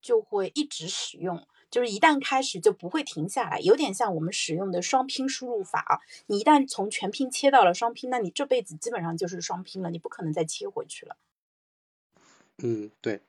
[0.01, 1.47] 就会一直使用。
[1.69, 5.99] 就是一旦开始就不会停下来，有点像我们使用的双拼输入法啊。
[6.27, 11.15] 你一旦从全拼切到了双拼，那你这辈子基本上就是双拼了，你不可能再切回去了。
[12.63, 13.21] 嗯，对。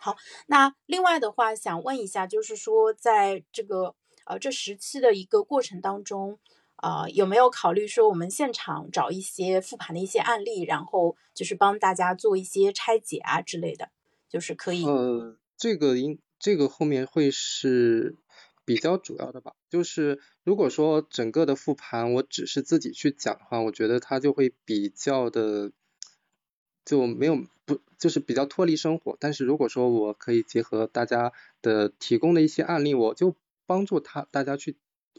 [0.00, 6.38] 好，那另外的话，想问一下，就是说在这个呃这十期的一个过程当中，
[6.76, 13.90] 啊有没有考虑说我们现场找一些复盘的一些案例，然后就是帮大家做一些拆解啊之类的，
[14.28, 14.84] 就是可以。
[14.84, 16.18] 呃，这个应。
[16.38, 18.16] 这个后面会是
[18.64, 25.72] 比较主要的吧，就是如果说整个的复盘我只是自己去讲的话，我觉得它就会比较的
[26.84, 29.16] 就没有不就是比较脱离生活。
[29.18, 33.34] 但是如果说我可以结合大家的提供的一些案例，我就
[33.66, 34.76] 帮助他大家去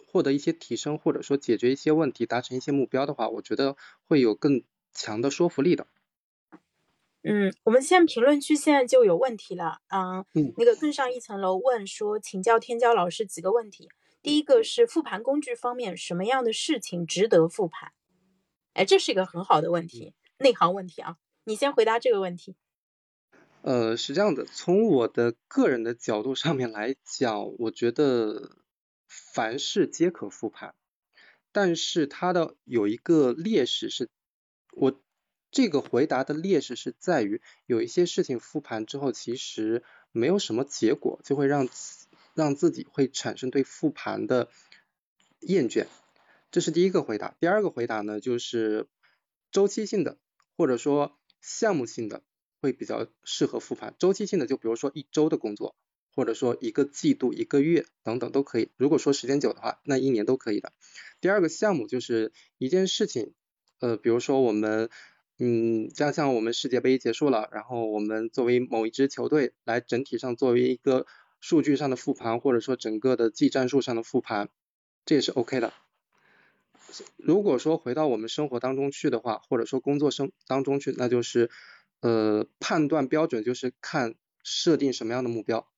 [0.07, 3.75] 获得一些提升，或者说解决一些问题，达成一些目标的话，我觉得
[4.07, 5.85] 会有更强的说服力的。
[7.21, 10.23] 嗯，我们现在评论区现在就有问题了，嗯，
[10.55, 13.89] 那个更上一层楼问说，请教天骄老师几个问题。
[14.21, 17.91] 第一个是复盘工具方面，什么样的事情值得复盘？
[18.71, 22.55] 哎，这是一个很好的问题，内行问题啊，你先回答这个问题。
[23.63, 28.57] 呃，是这样的，从我的个人的角度上面来讲，我觉得
[29.07, 30.73] 凡事皆可复盘，
[31.51, 34.09] 但是它的有一个劣势是，
[34.71, 35.01] 我。
[35.51, 41.67] 这个回答的劣势是在于，有一些事情复盘之后，其实没有什么结果，就会让
[42.33, 44.49] 让自己会产生对复盘的
[45.39, 45.87] 厌倦。
[46.51, 47.35] 这是第一个回答。
[47.39, 48.87] 第二个回答呢，就是
[49.51, 50.17] 周期性的
[50.57, 52.23] 或者说项目性的
[52.61, 53.95] 会比较适合复盘。
[53.99, 55.75] 周期性的就比如说一周的工作，
[56.15, 58.69] 或者说一个季度、一个月等等都可以。
[58.77, 60.73] 如果说时间久的话，那一年都可以的。
[61.21, 63.33] 第二个项目就是一件事情，
[63.79, 64.89] 呃，比如说我们，
[65.41, 71.05] 嗯，像像我们世界杯结束了，然后我们作为某一支球队来整体上作为一个
[71.39, 74.49] 数据上的复盘，或者说整个的技战术上的复盘，
[75.05, 75.73] 这也是 OK 的。
[77.15, 81.49] 如果说回到我们生活当中去的话，或者说工作生当中去，那就是
[82.01, 85.69] 呃判断标准就是看设定什么样的目标。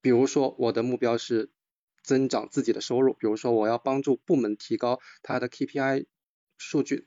[0.00, 1.52] 比如说我的目标是
[2.02, 6.06] 增长自己的收入，比如说我要帮助部门提高它的 KPI
[6.56, 7.06] 数据，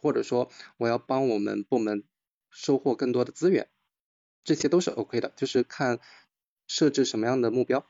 [0.00, 2.04] 或者说我要帮我们部门
[2.50, 3.68] 收获更多的资源，
[4.44, 6.00] 这些都是 OK 的，就是看
[6.66, 7.86] 设置什么样的目标。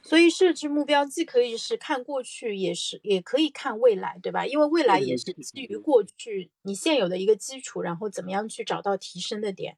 [0.00, 4.46] 所以设置目标既可以是看过去，也是也可以看未来，对吧？
[4.46, 9.76] 因为未来也是基于过去你现有的一个基础，然后怎么样去找到提升的点。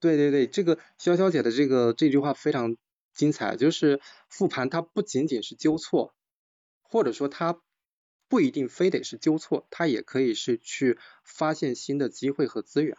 [0.00, 2.76] 对对对，这个潇潇姐的这个这句话非常
[3.14, 6.12] 精彩，就是复盘它不仅仅是纠错，
[6.82, 7.60] 或者说它
[8.32, 12.96] 不一定非得是纠错，它也可以是去发现新的机会和资源。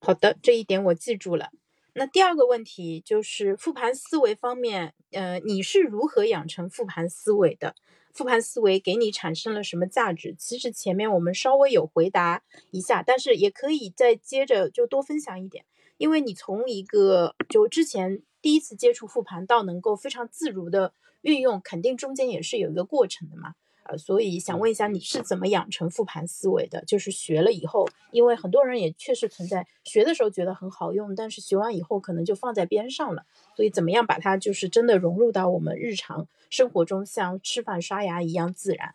[0.00, 1.50] 好的，这一点我记住了。
[1.92, 7.74] 那第二个问题就是复盘思维方面，呃，你是如何养成复盘思维的？
[8.14, 10.34] 复盘思维给你产生了什么价值？
[10.38, 15.66] 其实前面我们稍微有回答一下，但是也可以再接着就多分享一点，
[15.98, 20.94] 因为你从一个就之前第一次接触复盘到能够非常自如的
[21.28, 23.54] 运用，肯定中间也是有一个过程的嘛。
[23.84, 26.84] 呃，所以想问一下，你是怎么养成复盘思维的？
[26.84, 33.24] 就是学了以后，因为很多人也确实存在学的时候觉得很好用，但是学完以后可能就放在边上了。
[33.56, 38.94] 所以怎么样把它就是真的融入到我们日常生活中，像吃饭刷牙一样自然？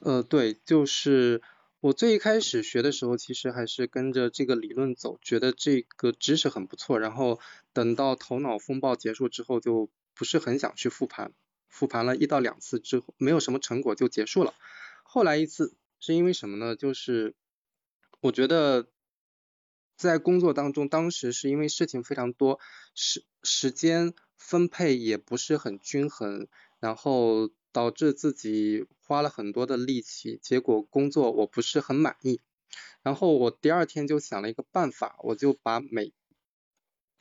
[0.00, 1.40] 呃，对，就是
[1.78, 6.98] 我最一开始学的时候，其实还是跟着这个理论走，觉得这个知识很不错。
[6.98, 7.38] 然后
[7.72, 11.32] 等到头脑风暴结束之后，就不是很想去复盘。
[11.68, 14.52] 复盘了一到两次之后，没有什么成果就结束了。
[15.04, 16.76] 后来一次是因为什么呢？
[16.76, 17.34] 就是
[18.20, 18.88] 我觉得
[19.96, 22.60] 在工作当中，当时是因为事情非常多，
[22.94, 26.46] 时时间分配也不是很均衡，
[26.78, 32.40] 然后导致自己花了很多的力气，结果工作我不是很满意。
[33.02, 36.12] 然后我第二天就想了一个办法，我就把每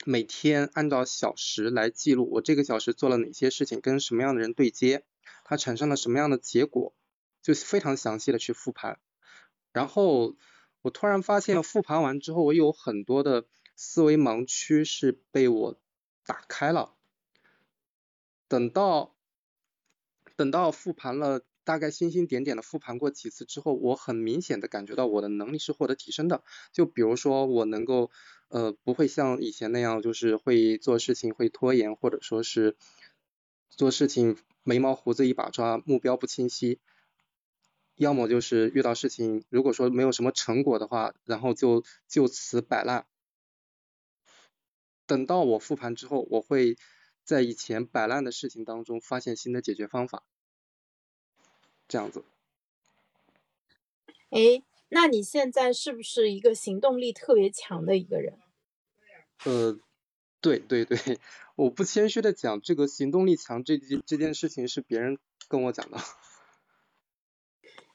[0.04, 5.04] 每天按照小时来记录，我这个小时做了哪些事情，跟什么样的人对接，
[5.44, 6.96] 它产生了什么样的结果，
[7.44, 9.00] 就非常详细的去复盘。
[9.72, 10.36] 然后
[10.82, 15.80] 我突然发现，复盘完之后，我有很多的思维盲区是被我
[16.26, 16.96] 打开了。
[18.48, 19.16] 等到
[20.36, 26.44] 等到复盘了，大概星星点点的复盘过几次之后，我很明显的感觉到我的能力是获得提升的。
[26.74, 28.10] 就比如说，我能够。
[28.52, 32.76] 呃，不会像以前那样，就是会做事情会拖延，或者说是
[33.70, 36.82] 做事情眉毛胡子一把抓，目标不清晰。
[37.96, 43.06] 要么就是遇到事情，如果说没有什么成果的话，然后就就此摆烂。
[45.06, 46.76] 等到我复盘之后，我会
[47.24, 50.24] 在以前摆烂的事情当中发现新的解决方法，
[51.88, 52.26] 这样子。
[54.30, 54.62] 哎。
[54.94, 58.38] 那你现在是不是一个行动力特别强的一个人？
[59.46, 59.80] 呃，
[60.42, 61.18] 对对对，
[61.56, 65.98] 我不谦虚的讲，这个行动力强这件这件事情是别人跟我讲的。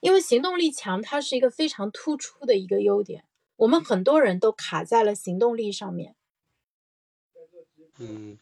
[0.01, 6.17] 因为行动力强，它是一个非常突出的一个优点，我们很多人都卡在了行动力上面。
[7.99, 8.39] 嗯，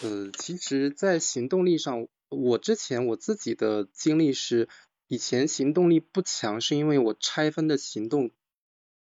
[0.00, 4.68] 呃，其实，在行动力上，我之前我自己的经历是。
[5.12, 8.30] 以前行动力不强，是因为我拆分的行动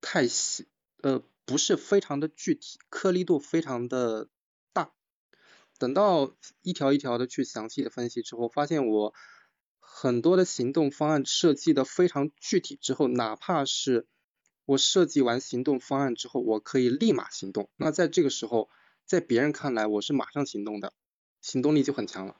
[0.02, 0.68] 太细，
[1.00, 4.28] 呃，不是非常的具体，颗粒度非常的
[4.74, 4.92] 大。
[5.78, 9.14] 等到一条一条的去详细的分析之后，发现我
[9.80, 14.06] 很多的行动方案设计的非常具体之后，哪怕是
[14.66, 17.70] 我设计完行动方案之后，我可以立马行动。
[17.76, 18.68] 那在这个时候，
[19.06, 20.92] 在别人看来我是马上行动的，
[21.40, 22.36] 行动力就很强了。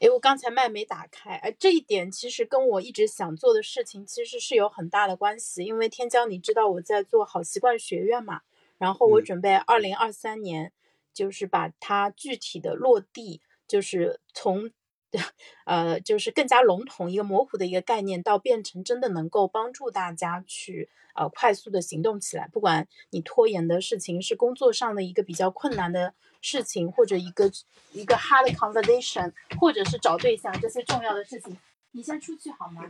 [0.00, 5.62] 哎，我刚才麦没打开，哎，这一点其实跟我一直想做的事情其实是有很大的关系。
[5.62, 8.40] 因为天骄，你知道我在做好习惯学院嘛，
[8.78, 10.72] 然后我准备二零二三年
[11.12, 14.70] 就是把它具体的落地，就是从
[15.10, 15.20] 对
[15.64, 22.48] 呃，就是更加笼统一个模糊的一个概念，到变成真的能够帮助大家去呃快速的行动起来。
[22.52, 27.50] 不管你拖延的事情是工作上的一个比较困难的事情，或者一个
[27.92, 31.56] 一个 hard conversation，或者是找对象这些重要的事情，
[31.90, 32.88] 你先出去好吗？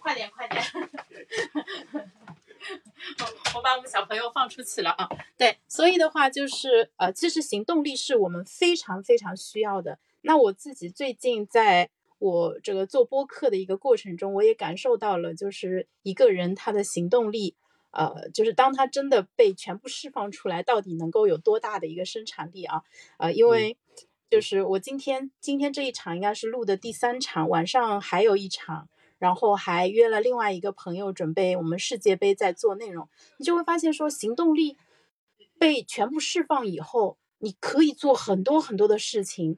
[0.00, 0.62] 快点，快点。
[3.54, 5.08] 我把我们小朋友放出去了啊。
[5.36, 9.98] 对，所以的话就是呃，其实行动力是我们非常非常需要的。
[10.26, 17.54] 那我自己最近在我这个做播客的一个过程中，我也感受到了，就是一个人他的行动力，
[17.92, 22.82] 呃，就是当他真的被全部释放出来，到底能够有多大的一个生产力啊？
[23.18, 23.76] 呃，因为
[24.28, 34.76] 就是我今天今天这一场应该是录的第三场，晚上还有一场，然后还约了另外一个朋友准备我们世界杯在做内容，你就会发现说行动力
[35.56, 39.56] 被全部释放以后，你可以做很多很多的事情。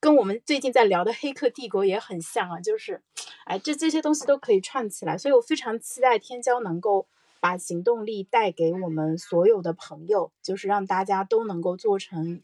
[0.00, 3.02] 跟我们最近在聊的《黑客帝国》也很像啊，就是，
[3.44, 7.06] 哎，这这些东西都可以串起来，所以我非常期待天骄能够
[7.40, 12.40] 把行动力带给我们所有的朋友，就是让大家都能够做成，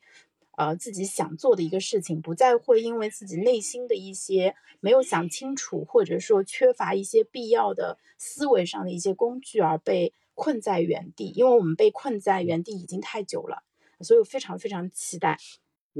[0.56, 13.62] 呃，自己想做的一个事情，不再会因为自己内心的一些没有想清楚，或者说缺乏一些必要的思维上的一些工具而被困在原地，因为我们被困在原地已经太久了，
[14.00, 15.38] 所以我非常非常期待。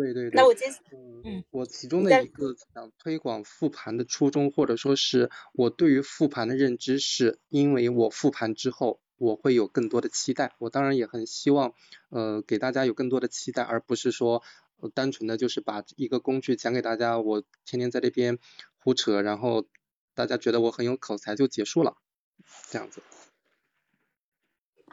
[0.01, 0.65] 对对对，那我接
[1.25, 10.55] 嗯，我其中的一个想推广复盘的初衷，或者说是我对于复盘的认知，是因为我复盘之后，我会有更多的期待。
[10.59, 11.75] 我当然也很希望，
[12.09, 14.43] 呃，给大家有更多的期待，而不是说
[14.95, 18.39] 单纯的就是把一个工具讲给大家，我天天在这边
[18.79, 19.67] 胡扯，然后
[20.15, 21.97] 大家觉得我很有口才就结束了，
[22.71, 23.03] 这样子。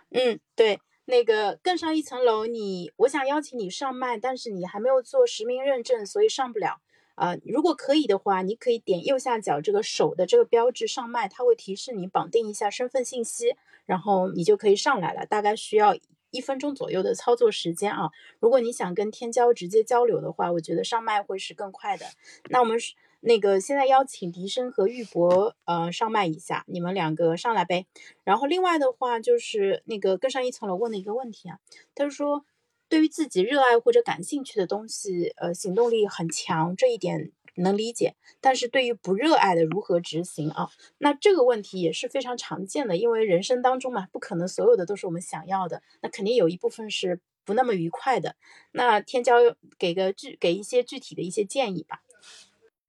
[0.09, 0.81] 嗯，对。
[1.09, 6.81] 那个更上一层楼，你我想邀请你上麦，但是你还没有做实名认证，所以上不了。
[7.15, 13.55] 啊，如果可以的话，你可以点右下角这个手的这个标志上麦，它会提示你绑定一下身份信息，
[13.85, 15.25] 然后你就可以上来了。
[15.25, 15.97] 大概需要
[16.31, 18.09] 一分钟左右的操作时间啊。
[18.41, 22.05] 如果你想跟天骄直接交流的话，我觉得上麦会是更快的。
[22.49, 22.77] 那我们。
[23.19, 27.85] 那个现在邀请笛声和玉博呃上麦一下，你们两个上来呗。
[28.23, 31.59] 然后另外的话就是那个更上一层楼问的一个问题啊，
[31.95, 32.45] 他说
[32.87, 38.15] 对于自己热爱或者感兴趣的东西，呃行动力很强，这一点能理解。
[38.39, 40.69] 但是对于不热爱的如何执行啊？
[40.99, 48.35] 那这个问题也是非常常见的，因为人生当中嘛，不可能所有的都是我们想要的，那肯定有一部分是不那么愉快的。
[48.71, 52.03] 那天骄给个具给一些具体的一些建议吧。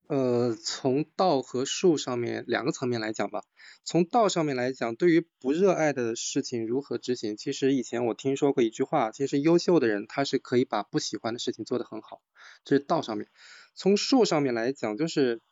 [0.08, 3.44] 呃，从道和术上面两个层面来讲吧。
[3.84, 12.22] 从道上面来讲，对于不热爱的事情如何执行，其实以前我听说过一句话，其实优秀的人他是可以把不喜欢的事情做得很好，
[12.64, 13.28] 这是道上面。
[13.74, 15.42] 从术上面来讲，就是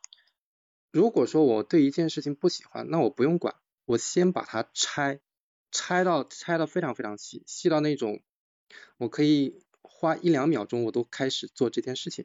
[0.90, 5.20] 如果说我对一件事情不喜欢，那我不用管，我先把它拆，
[5.70, 8.22] 拆到拆到非常非常细，细到那种
[8.96, 12.24] 我可以花一两秒钟我都开始做这件事情。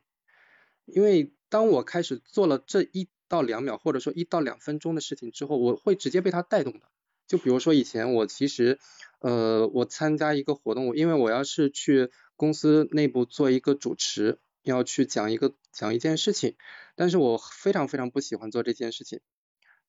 [0.85, 6.89] 因为当我开始做了这一到两秒，或者说一到两分钟的事情之后，我会直接被它带动的。
[7.27, 8.79] 就比如说以前我其实，
[9.19, 16.55] 呃，我参加一个活动，因为我要是去公司内部做一个主持，要去讲一个讲一件事情，
[16.95, 19.19] 但是我非常非常不喜欢做这件事情。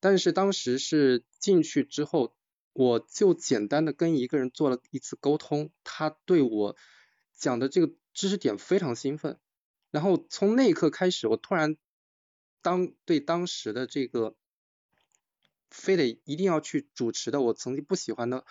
[0.00, 2.34] 但是当时是进去之后，
[2.72, 6.76] 我就简单的跟一个人做了一次沟通，他对我
[7.38, 9.38] 讲的这个知识点非常兴奋。
[9.93, 11.76] 然后从那一刻开始，我突然
[12.62, 14.34] 当对当时的这个
[15.70, 18.45] 非得一定要去主持的我曾经不喜欢的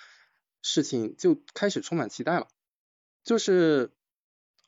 [0.62, 2.48] 事情，就开始充满期待了。
[3.24, 3.92] 就是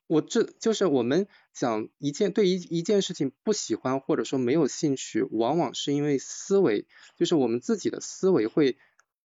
[0.08, 8.80] 我这就是我们讲一件对一一件事情不喜欢或者说没有兴趣，往往是因为思维，就是我们自己的思维会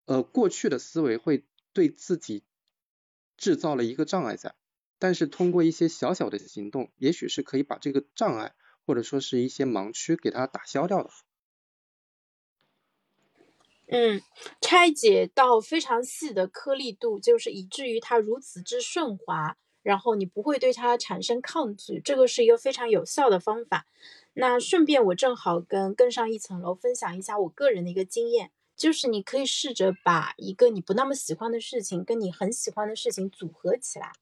[0.06, 2.44] 呃过去的思维会对自己
[3.36, 4.56] 制造了一个障碍在。
[5.06, 8.56] 但是通过一些小小的行动，也许是可以把这个障碍
[8.88, 11.12] 或者说是一些盲区给它打消掉的。
[13.86, 14.20] 嗯，
[14.62, 23.86] 拆解到非常细的颗粒度，就是以至于它如此之顺滑，然后你不会对它产生抗拒，这个是一个非常有效的方法。
[24.34, 34.14] 那顺便我正好跟更上一层楼分享一下我个人的一个经验，就是你可以试着把一个你不那么喜欢的事情跟你很喜欢的事情组合起来。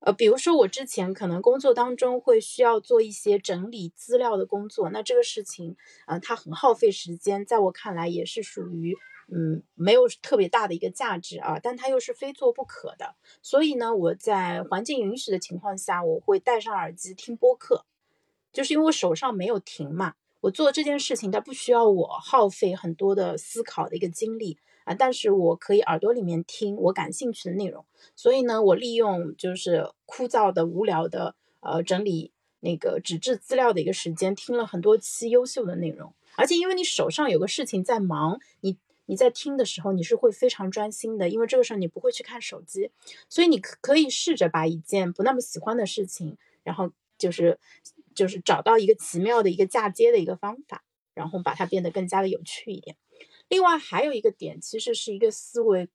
[0.00, 5.76] 呃，比如说我之前可能工作当中会需要做一些整理资料的工作，那这个事情，
[6.06, 8.96] 呃，它很耗费时间，在我看来也是属于，
[9.32, 17.84] 嗯，没有特别大的一个价值啊，但它又是非做不可的，所以呢，我在环境允许的情况下，我会戴上耳机听播客，
[18.52, 24.58] 就是因为我手上没有停嘛，我做这件事情它不需要我耗费很多的思考的一个精力
[24.88, 27.84] 啊，但是我可以耳朵里面听我感兴趣的内容，
[28.16, 38.78] 所以呢，我利用就是枯燥的、无聊的呃整理那个纸质资料的一个时间，听了很多期优秀的内容，而且因为你手上有个事情在忙，你。
[39.10, 42.90] 你在听的时候，你是会非常专心的，因为这个时候你不会去看手机，
[43.26, 47.58] 所以你可可以试着把一件不那么喜欢的事情，然后就是
[48.14, 50.84] 就是找到一个奇妙的一个嫁接的一个方法，
[51.14, 52.98] 然后把它变得更加的有趣一点。
[53.48, 55.88] 另外还有一个点，其实是一个思维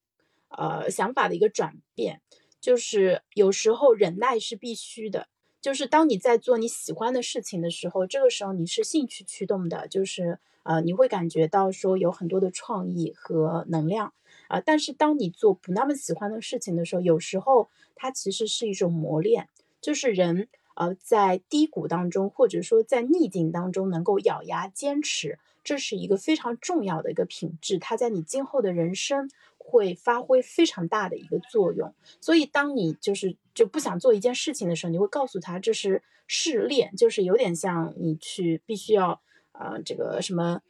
[0.50, 2.22] 呃想法的一个转变，
[2.60, 5.28] 就是有时候忍耐是必须的。
[5.62, 10.40] 就是当你在做你喜欢的事情的时候，这个时候你是兴趣驱动的，就是。
[10.66, 14.14] 呃，你会感觉到说有很多的创意和能量
[14.48, 19.50] 啊，但是当你做不那么喜欢的事情的时候，有时候它其实是一种磨练，
[19.82, 31.94] 就是人呃在低谷当中或者说在逆境当中能够咬牙坚持，这是一个非常重要的一个品质，它在你今后的人生会发挥非常大的一个作用。
[32.22, 39.22] 所以当你就是就不想做一件事情的时候，你会告诉他这是试炼，就是有点像你去必须要。
[39.54, 40.64] 啊，这个什么，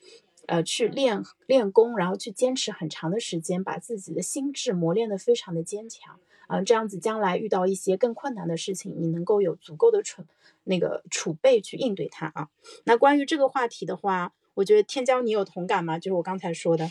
[0.45, 10.25] 呃，去练练功，然后去坚持很长的时间，把自己的心智磨练得非常的坚强啊，这样子将来遇到一些更困难的事情，你能够有足够的储
[10.65, 12.49] 那个储备去应对它啊。
[12.83, 15.97] 那关于这个话题的话，我觉得天骄你有同感吗？
[15.99, 16.89] 就是我刚才说的。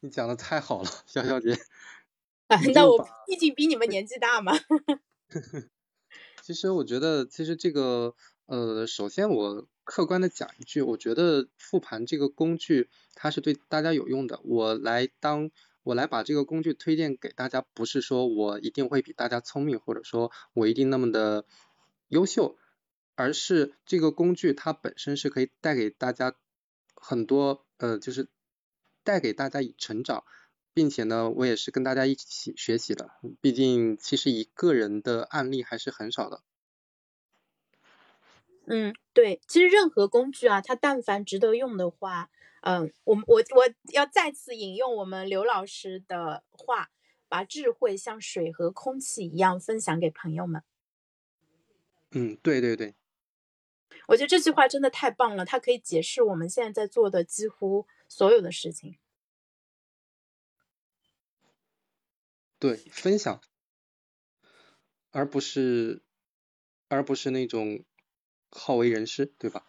[0.00, 1.60] 你讲的太好了，潇潇姐。
[2.48, 4.52] 啊，那我毕竟比你们年纪大嘛。
[6.42, 8.14] 其实我觉得，其实这个，
[8.46, 9.66] 呃，首先我。
[9.82, 14.38] 客观的讲一句，我觉得复盘这个工具它是对大家有用的。
[14.44, 15.50] 我来当
[15.82, 21.44] 我来把这个工具推荐给大家，不是说我一定会比大家聪明，或者说我一定那么的
[22.06, 22.56] 优秀，
[23.16, 26.36] 而是这个工具它本身是可以带给大家
[27.00, 28.28] 很多呃，就是
[29.02, 30.24] 带给大家以成长，
[30.74, 33.10] 并且呢，我也是跟大家一起学习的。
[33.40, 36.42] 毕竟其实一个人的案例还是很少的。
[38.66, 42.30] 嗯，对，其实任何工具啊，它但凡值得用的话，
[42.60, 46.90] 嗯，我我我要再次引用我们刘老师的话，
[47.28, 50.62] 把智慧像水和空气一样分享给朋友们。
[52.12, 52.94] 嗯，对对对，
[54.10, 58.98] 我觉得这句话真的太棒了，它可以解释我们现在在做的几乎所有的事情。
[62.58, 63.40] 对，分享，
[65.12, 66.02] 而不是，
[66.88, 67.84] 而不是那种。
[68.52, 69.64] 好为人师，对吧？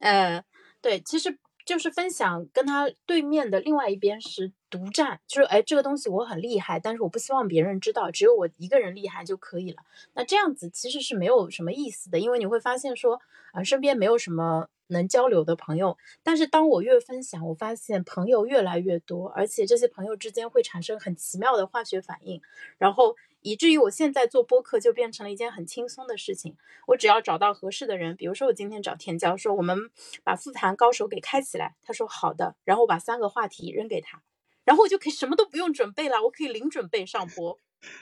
[0.00, 0.44] 呃，
[0.82, 1.38] 对，其实
[1.68, 9.82] 就是分享，跟他对面的另外一边是独占，就是哎，这个东西我很厉害，但是我不希望别人知道，只有我一个人厉害就可以了。
[10.14, 13.20] 那这样子其实是没有什么意思的，因为你会发现说，
[13.52, 15.98] 啊，身边没有什么能交流的朋友。
[16.22, 22.40] 但是当我越分享，我发现朋友越来越多，而且这些朋友之间会产生很奇妙的化学反应，
[22.78, 23.14] 然后。
[23.40, 26.56] 以至于我现在做播客就变成了一件很轻松的事情。
[26.88, 29.90] 我只要找到合适的人，比如说我今天找天骄，说我们
[30.24, 34.22] 把复盘高手给开起来，他说好的，然后我把三个话题扔给他，
[34.64, 37.58] 然后我就可以什么都不用准备了，我可以零准备上播，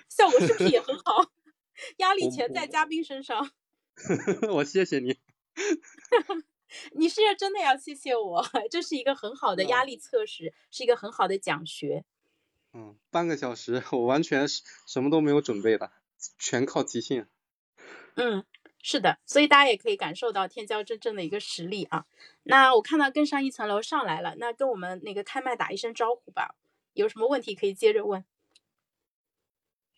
[0.09, 1.30] 效果是不是也很好？
[1.99, 3.51] 压力全在嘉宾身上。
[4.55, 5.18] 我谢谢你。
[6.93, 12.05] 你是真的要谢谢我，这是一个很好的压力测试，是一个很好的讲学。
[12.79, 15.91] 嗯，半个小时， 我完全是什么都没有准备的，
[16.39, 17.27] 全靠即兴。
[18.16, 18.45] 嗯，
[18.83, 22.05] 是的，所以大家也可以感受到天骄真正的一个实力啊。
[22.43, 26.55] 那我看到更上一层楼上来了，那跟我们那个开麦打一声招呼吧。
[26.93, 28.22] 有什么问题可以接着问。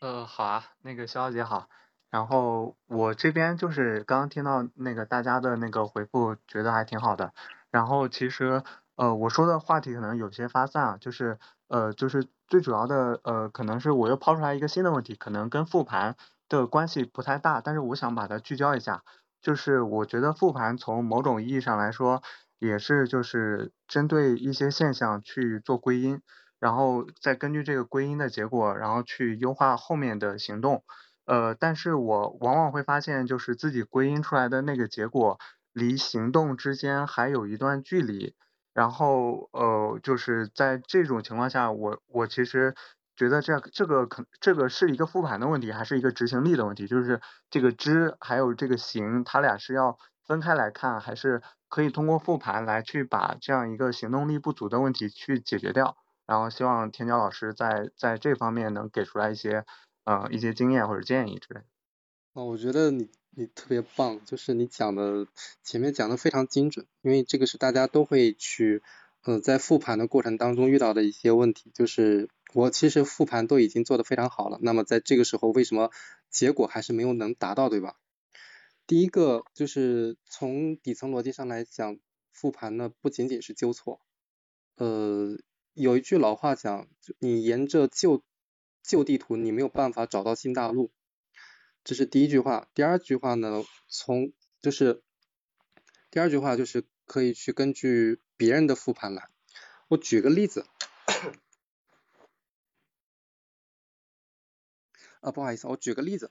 [0.01, 1.69] 呃，好啊，那个肖姐好。
[2.11, 7.35] 然后我这边就是刚刚听到那个大家的那个回复，觉得还挺好的。
[7.71, 8.63] 然后其实
[8.99, 11.39] 呃，我说的话题可能有些发散，啊，就是
[11.69, 12.29] 呃，就是。
[12.51, 16.17] 最主要的，呃，可能是我又抛出来一个新的问题，可能跟复盘
[16.49, 19.03] 的关系不太大，但是我想把它聚焦一下，
[19.43, 22.23] 就是我觉得复盘从某种意义上来说，
[22.59, 26.23] 也是就是针对一些现象去做归因，
[26.59, 30.83] 然后再根据这个归因的结果，然后去优化后面的行动，
[31.27, 35.39] 呃，但是我往往会发现，就是自己归因出来的那个结果，
[35.75, 38.35] 离行动之间还有一段距离。
[38.79, 42.77] 然后呃，就是在这种情况下，我我其实
[43.17, 46.87] 觉得这这个可这个是一个复盘的问题，还是一个执行力的问题？
[46.87, 47.21] 就是
[47.51, 55.97] 这个知还有这个行，它俩是要分开来看，还是可以通过复盘来去把这样一个行动力不足的问题去解决掉？
[56.25, 59.65] 然后希望天骄老师在在这方面能给出来一些
[60.05, 61.63] 呃一些经验或者建议之类。
[62.35, 65.29] 哦，我觉得你你特别棒，就是你讲的
[65.63, 68.83] 前面讲的非常精准，因为这个是大家都会去，
[69.23, 75.91] 呃，在复盘的过程当中遇到的一些问题，就是我其实复盘都已经做得非常好了，那么在这个时候为什么
[76.31, 77.95] 结果还是没有能达到，对吧？
[78.87, 81.99] 第一个就是从底层逻辑上来讲，
[82.33, 84.01] 复盘呢不仅仅是纠错，
[84.77, 85.39] 呃，
[85.75, 86.89] 有一句老话讲，
[87.21, 88.23] 你沿着旧
[88.83, 90.91] 旧地图，你没有办法找到新大陆。
[91.89, 95.03] 这是第一句话，第二句话呢，从就是
[96.11, 99.31] 第二句话就是可以去根据别人的复盘来。
[99.89, 100.67] 我举个例子，
[105.23, 106.31] 啊，不好意思，我举个例子，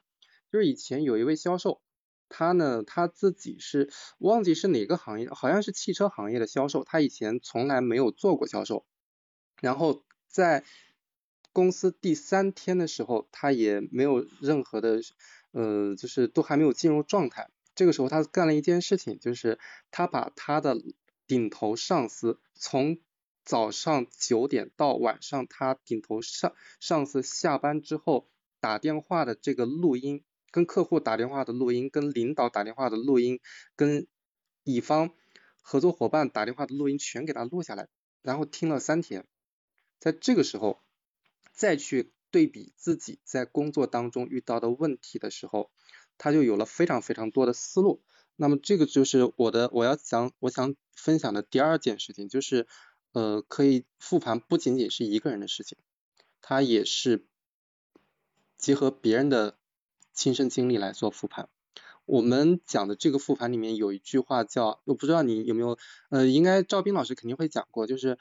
[0.51, 1.81] 就是以前有一位销售，
[2.29, 8.85] 他呢他自己是忘记是哪个行业，好像是汽车行业的销售，他以前从来没有做过销售，
[9.59, 10.63] 然后在
[11.51, 15.01] 公司第三天的时候，他也没有任何的。
[15.51, 19.59] 呃，就是都还没有进入状态，这个时候他干了一件事情，就是
[19.91, 20.77] 他把他的
[21.25, 22.99] 顶头上司从
[23.43, 28.27] 早上九点到晚上他顶头上上司下班之后
[28.59, 33.39] 打电话的这个录音，跟客户打电话的录音，跟领导打电话的录音，
[33.75, 34.05] 跟
[34.63, 35.11] 乙方
[35.61, 37.87] 合作伙伴打电话的录音全给他录下来，
[38.21, 39.25] 然后听了三天，
[39.97, 40.81] 在这个时候
[41.53, 42.11] 再去。
[42.37, 45.71] 对比自己在工作当中遇到的问题的时候，
[46.19, 48.03] 他就有了非常非常多的思路。
[48.35, 52.67] 那么这个就是我的我要讲我想分享的第二件事情，就是
[53.11, 55.79] 呃可以复盘不仅仅是一个人的事情，
[56.39, 57.25] 他也是
[58.55, 59.57] 结合别人的
[60.13, 61.49] 亲身经历来做复盘。
[62.05, 65.79] 我们讲的这个复盘里面有一句话叫，我不知道你有没有
[66.11, 68.19] 呃应该赵斌老师肯定会讲过，就是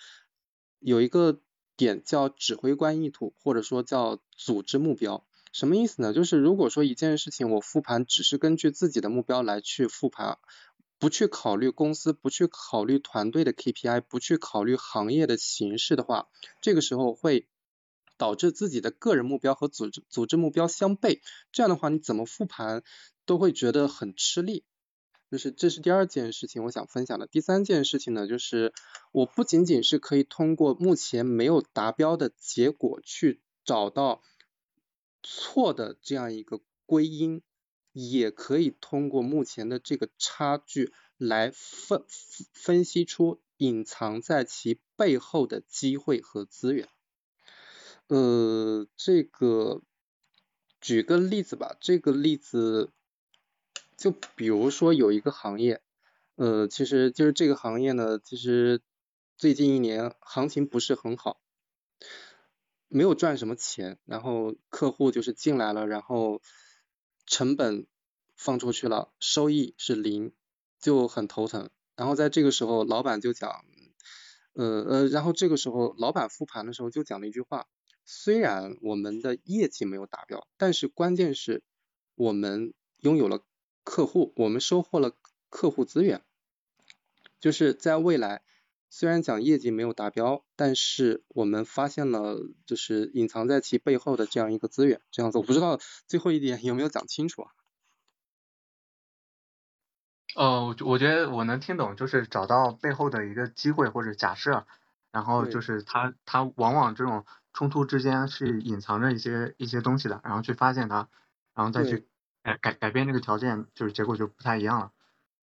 [0.81, 1.43] 有一个。
[1.77, 6.13] 点叫指挥官意图，或者说叫组织目标，什么意思呢？
[6.13, 10.39] 就是如果说一件事情我复盘只是根据自己的目标来去复盘，
[10.99, 16.29] 不去考虑公司，不去考虑团队的 KPI，不去考虑行业的形势的话，
[16.63, 17.47] 这个时候会
[18.17, 21.21] 导致自己的个人目标和组织组织目标相悖，
[21.53, 22.83] 这样的话你怎么复盘
[23.27, 24.65] 都会觉得很吃力。
[25.29, 27.27] 就是这是第二件事情，我想分享的。
[27.27, 28.73] 第三件事情呢，就是
[29.11, 34.23] 我不仅仅是可以通过目前没有达标的结果去找到
[35.25, 37.43] 错的这样一个归因，
[37.93, 42.05] 也可以通过目前的这个差距来分
[42.53, 46.89] 分析出隐藏在其背后的机会和资源。
[48.07, 49.83] 呃，这个
[50.81, 52.93] 举个例子吧，这个例子。
[53.97, 55.81] 就比如说有一个行业，
[56.35, 58.83] 呃，其实就是这个行业呢，其实
[59.39, 61.41] 最近一年行情不是很好，
[62.89, 66.43] 没有赚什么钱，然后客户就是进来了，然后
[67.25, 67.87] 成本
[68.35, 70.35] 放出去了，收益是零，
[70.79, 71.71] 就很头疼。
[71.95, 73.65] 然后在这个时候，老板就讲，
[74.53, 77.67] 呃呃，然后这个时候老板复盘的时候就讲了一句话，
[78.05, 81.63] 虽然我们的业绩没有达标，但是关键是
[82.15, 83.43] 我们拥有了。
[83.87, 85.13] 客户，我们收获了
[85.49, 86.23] 客户资源，
[87.39, 88.43] 就是在未来，
[88.91, 95.79] 虽然讲业绩没有达标，但是我们发现了就是隐藏在其背后的这样一个资源，这样子，我不知道
[96.09, 97.53] 最后一点有没有讲清楚啊？
[100.35, 104.67] 呃，我我觉得我能听懂，就是找到背后的一个机会或者假设，
[105.13, 111.09] 然后就是他他往往这种冲突之间是隐藏着一些一些东西的，然后去发现它，
[111.55, 112.09] 然后再去。
[112.47, 114.93] 改改改变这个条件，就是结果就不太一样了。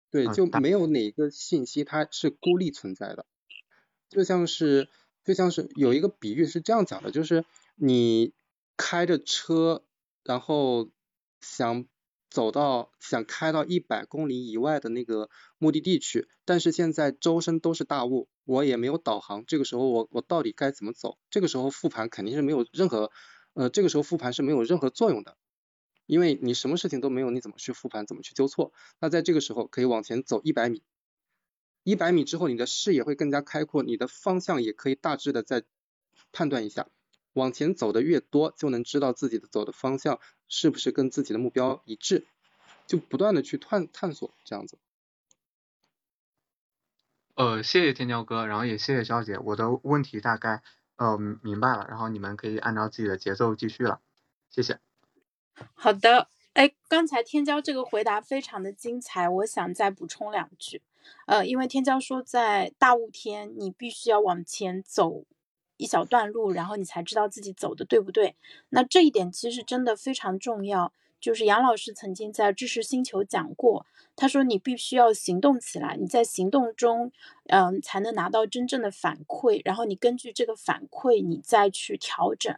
[0.10, 3.26] 对，就没有哪个信息它是孤立存在的。
[4.10, 4.88] 就像是
[5.26, 7.44] 就像是有一个比喻是这样讲的，就是
[7.76, 8.34] 你
[8.78, 9.84] 开着车，
[10.24, 10.90] 然后
[11.42, 11.86] 想
[12.30, 21.18] 走到想开到一百公里以外的那个目的地去，但是现在周身都是大雾，我也没有导航，这个时候我我到底该怎么走？
[21.30, 23.12] 这个时候复盘肯定是没有任何
[23.54, 25.36] 呃，这个时候复盘是没有任何作用的。
[26.06, 28.74] 因为你什么事情都没有，你怎么去复盘，怎么去纠错？
[29.00, 30.84] 那在这个时候可以往前走一百米，
[31.84, 35.64] 一百米之后你的视野会更加开阔，你的方向也可以大致的再
[36.32, 36.88] 判断一下，
[37.34, 42.26] 往前走的越多，就能知道自己的走的方向是不是跟自己的目标一致，
[42.86, 44.78] 就不断的去探探索这样子。
[47.36, 50.62] 呃，谢谢天骄哥，然后也谢谢肖姐，我的问题大概
[50.98, 54.02] 呃明白了，然后你们可以按照自己的节奏继续了，
[54.52, 54.80] 谢谢。
[55.74, 60.82] 好的，哎，刚才天骄这个回答非常的精彩，我想再补充两句。
[61.26, 65.26] 呃，因为天骄说在大雾天，你必须要往前走
[65.78, 68.36] 一小段路，然后你才知道自己走的对不对。
[68.70, 70.94] 那这一点其实真的非常重要。
[71.20, 77.14] 就是杨老师曾经在知识星球讲过，他说你必须要行动起来，你在行动中，
[77.48, 82.54] 嗯，才能拿到真正的反馈，然后你根据这个反馈，你再去调整，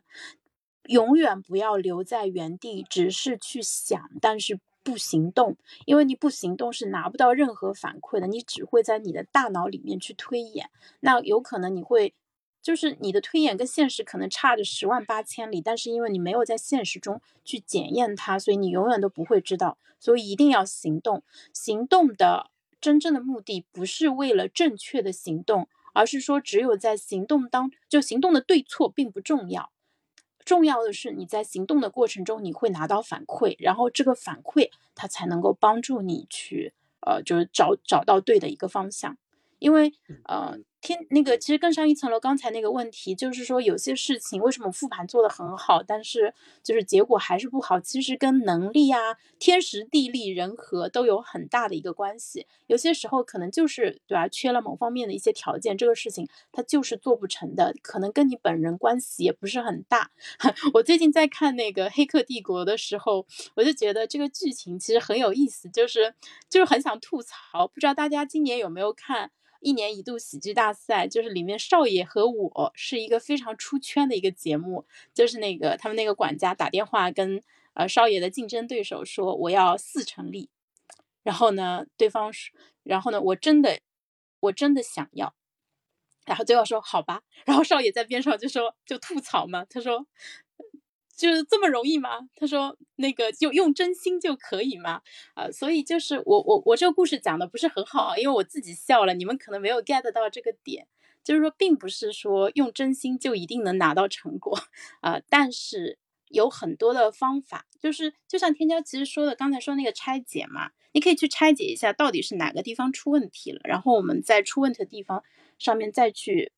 [0.88, 10.70] 永远不要留在原地，只是去想，但是不行动，因为你不行动是拿不到任何反馈的，你只会在你的大脑里面去推演，
[11.00, 12.14] 那有可能你会。
[12.62, 19.78] 就是你的推演跟现实可能差着十万八千里，但是因为你没有在现实中去检验它，所以你永远都不会知道。
[20.00, 21.22] 所以一定要行动。
[21.54, 22.50] 行动的
[22.82, 29.72] 真正的目的不是为了正确的行动，而是说只有在行动当，就行动的对错并不重要，
[30.46, 39.18] 重要的是你在行动的过程中你会拿到反馈，然后这个反馈它才能够帮助你去，呃，就是找找到对的一个方向，
[39.60, 39.92] 因为，
[40.26, 40.58] 呃。
[40.86, 42.20] 天，那个其实更上一层楼。
[42.20, 46.34] 刚才那个问题就是说，有些事情为什么复盘做得很好，但是
[46.64, 47.80] 就是结果还是不好？
[47.80, 49.00] 其实跟能力啊、
[49.40, 52.46] 天时地利人和都有很大的一个关系。
[52.68, 57.74] 有些时候可能就是对吧，缺了某方面的一些条件，这个事情它就是做不成的。
[57.82, 60.12] 可能跟你本人关系也不是很大。
[60.76, 63.26] 我最近在看那个《黑客帝国》的时候，
[63.56, 66.14] 我就觉得这个剧情其实很有意思，就是
[66.48, 67.68] 就是很想吐槽。
[67.68, 69.32] 不知道大家今年有没有看？
[69.66, 74.86] 一年一度喜剧大赛，就是里面少爷和我是一个非常出圈的一个节目。
[75.12, 77.42] 就是那个他们那个管家打电话跟
[77.74, 80.50] 呃少爷的竞争对手说我要四成利，
[81.24, 83.80] 然后呢对方说，然后呢我真的
[84.40, 85.34] 我真的想要，
[86.28, 90.06] 然后最后说好吧，然后少爷在边上就说就吐槽嘛，他说。
[91.16, 92.28] 就是这么容易吗？
[92.36, 95.02] 他说那个就用真心就可以吗？
[95.34, 100.88] 啊，所以就是我我我这个故事讲的不是很好，因为我自己笑了，你们可能没有 get 到这个点。
[101.24, 104.60] 就是说，并不是说用真心就一定能拿到成果
[105.02, 105.98] 啊，但是
[106.28, 115.24] 有很多的方法，就是就像天骄其实说的，刚才说那个拆解嘛，你可以去拆解一下到底是哪个地方出问题了，然后我们在出问题的地方
[115.58, 116.52] 上面再去。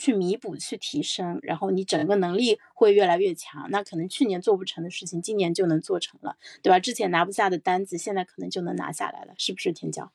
[0.00, 3.70] 去弥补、去提升，然后你整个能力会越来越强。
[3.70, 6.80] 那可能去年做不成的事情，今年就能做成了，对吧？
[6.80, 10.08] 之前拿不下的单子，现在可能就能拿下来了，是不是天骄？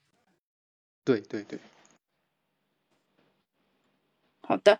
[1.03, 1.59] 对对对。
[4.41, 4.79] 好的，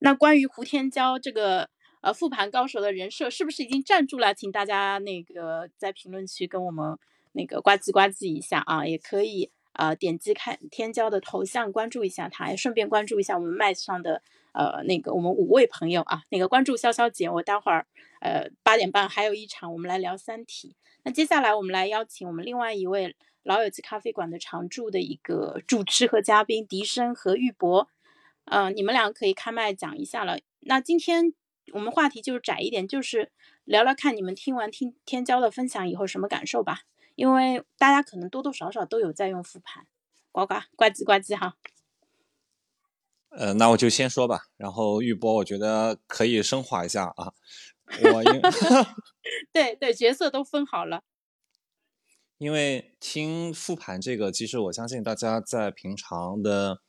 [0.00, 1.70] 那关于胡天骄这个
[2.00, 4.34] 呃复盘高手的人设，是不是已经站住了？
[4.34, 6.98] 请大家那个在评论区跟我们
[7.30, 9.52] 那个呱唧呱唧一下啊，也可以。
[9.76, 14.22] 呃，点击看天骄的头像，关注一下他，顺便关注一下我们麦上的
[14.52, 17.86] 呃那个我们五位朋友啊，那个关注潇潇姐，我待会儿
[18.20, 20.74] 呃八点半还有一场，我们来聊三体。
[21.04, 27.88] 那接下来我们来邀请我们另外一位老友记咖啡馆的常驻的一个主持和嘉宾笛声和玉博，
[28.46, 30.38] 嗯，你们两个可以开麦讲一下了。
[30.60, 31.32] 那今天
[31.72, 33.30] 我们话题就是窄一点，就是
[33.64, 36.80] 聊聊看你们听完听天骄的分享以后什么感受吧。
[37.16, 39.86] 因为大家可能多多少少都有在用复盘，
[40.30, 41.56] 呱呱呱唧呱唧哈。
[43.30, 44.44] 呃，那我就先说吧。
[44.58, 47.32] 然后玉波，我觉得可以升华一下啊。
[48.02, 48.40] 我因
[49.50, 51.04] 对对，角色都分好了。
[52.36, 56.82] 因为听复盘这个，其实我相信大家在平常的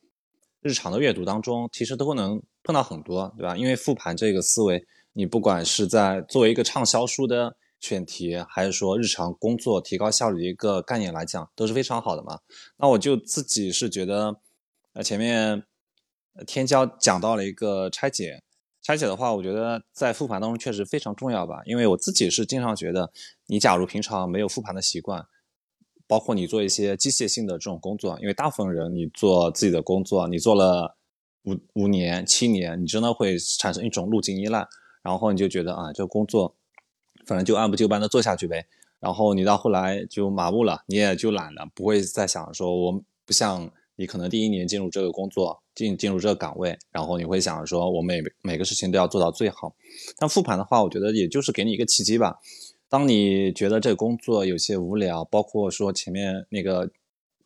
[0.60, 3.56] 日常的阅读当中，其实都能碰到很多，对吧？
[3.56, 7.56] 因为复盘这个思维，你不管是在作为一个畅销书的。
[7.80, 12.40] 选题还是说日常工作提高效率的一个概念来讲都是非常好的嘛？
[12.76, 14.36] 那我就自己是觉得，
[14.94, 15.64] 呃，前面
[16.46, 18.42] 天骄讲到了一个拆解，
[18.82, 21.62] 拆解的话，我觉得在复盘当中确实非常重要吧。
[21.66, 23.12] 因为我自己是经常觉得，
[23.46, 25.24] 你假如平常没有复盘的习惯，
[26.08, 30.96] 包括你做一些机械性的这种工作，因为大部分人你做自己的工作，你做了
[31.44, 34.66] 五五年、七年，你真的会产生一种路径依赖，
[35.02, 36.56] 然后你就觉得啊，这个工作。
[37.28, 38.64] 反正就按部就班的做下去呗，
[39.00, 49.74] 然后你到后来就麻木了，你也就懒了，不会再想说，我不像你可能第一年进入这个工作，进进入这个岗位，然后你会想说，我每每个事情都要做到最好。
[50.16, 52.38] 但复盘的话，我觉得也就是给你一个契机吧。
[52.88, 56.90] 当你觉得这个工作有些无聊，包括说前面那个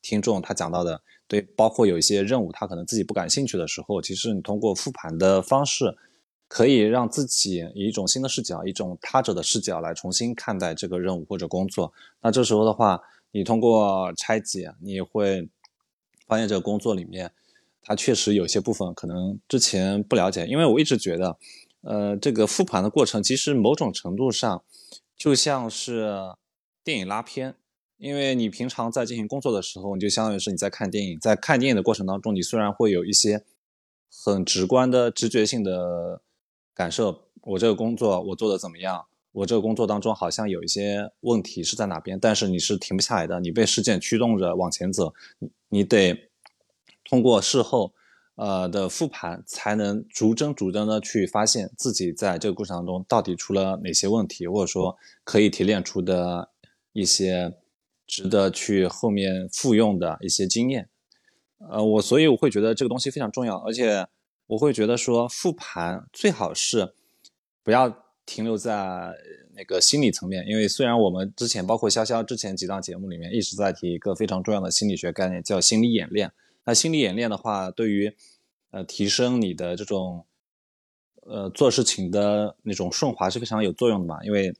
[0.00, 5.96] 听众他讲到的，对，包括有一些任务他可能自己不感兴趣的时候，其实你通过复盘的方式。
[6.54, 11.94] 可以让自己以一种新的视角，一种他者的视角来重新看待这个任务或者工作。
[12.20, 13.00] 那这时候的话，
[13.30, 15.48] 你通过拆解，你会
[16.26, 17.32] 发现这个工作里面，
[17.80, 20.46] 它确实有些部分可能之前不了解。
[20.46, 21.38] 因为我一直觉得，
[21.80, 24.62] 呃，这个复盘的过程其实某种程度上
[25.16, 26.34] 就像是
[26.84, 27.54] 电影拉片。
[27.96, 33.42] 因为你平常在进行工作的时候，你就相当于是你在看电影，在看电影的过程当中，你虽然会有一些
[34.10, 36.20] 很直观的直觉性的。
[36.74, 39.04] 感受我这个工作我做的怎么样？
[39.32, 45.14] 我这个工作当中好像有一些问题是在哪边，但是你是停不下来的，你被事件驱动着往前走，
[45.70, 46.28] 你得
[47.04, 47.94] 通过事后
[48.34, 54.94] 呃的复盘，才能逐帧逐帧的去发现自己在这个过程当中到底出了哪些问题，或者说
[55.24, 56.50] 可以提炼出的
[56.92, 57.54] 一些
[58.06, 60.90] 值得去后面复用的一些经验。
[61.70, 64.06] 呃，我所以我会觉得这个东西非常重要，而且
[64.52, 66.94] 我会觉得说复盘最好是
[67.62, 68.02] 不要。
[68.24, 69.10] 停留在
[69.56, 76.30] 那个心理层面，因为虽然我们之前包括潇潇之前几档节目里面一直在提一个非常重要的心理学概念，叫心理演练。
[76.64, 78.14] 那心理演练的话，对于
[78.70, 80.24] 呃提升你的这种
[81.26, 84.54] 呃做事情的那种顺滑是非常有作用的嘛，因为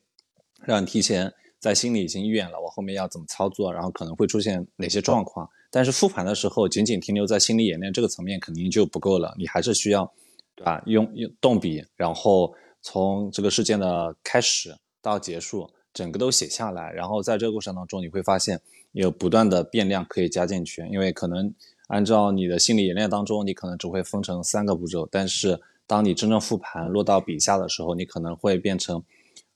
[0.64, 5.48] 让你提前在心里已经预演了我后面要怎么操作，然后可能会出现哪些状况。
[5.72, 10.08] 但是复盘的时候，仅仅停留在心理演练这个层面肯定就不够了，你还是需要
[10.54, 10.80] 对吧？
[10.86, 12.54] 用用动笔，然后。
[12.84, 18.60] 从这个事件的开始到结束，整个都写下来，然后在这个过程当中，你会发现
[18.90, 20.84] 有不断的变量可以加进去。
[20.90, 21.54] 因为可能
[21.86, 29.00] 按照你的心理演练当中，你可能只会分成三个步骤，但是当你真正复盘落到笔下的时候，你可能会变成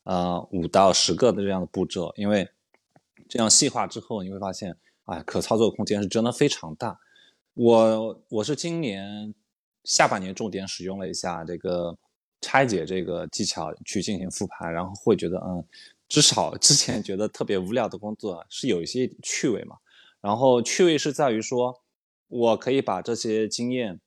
[0.04, 2.12] 呃五到十个的这样的步骤。
[2.14, 2.48] 因为
[3.28, 4.76] 这样细化之后，你会发现，
[5.06, 7.00] 哎，可操作空间是真的非常大。
[7.54, 9.34] 我我是今年
[9.82, 11.98] 下半年重点使用了一下这个。
[12.42, 15.64] 拆解这个技巧去进行复盘，然后会觉得，嗯，
[16.06, 19.76] 至少之前觉得特别无聊的工作是有一些趣味嘛。
[20.20, 21.82] 然后趣味是在于说，
[22.28, 23.98] 我可以把这些经验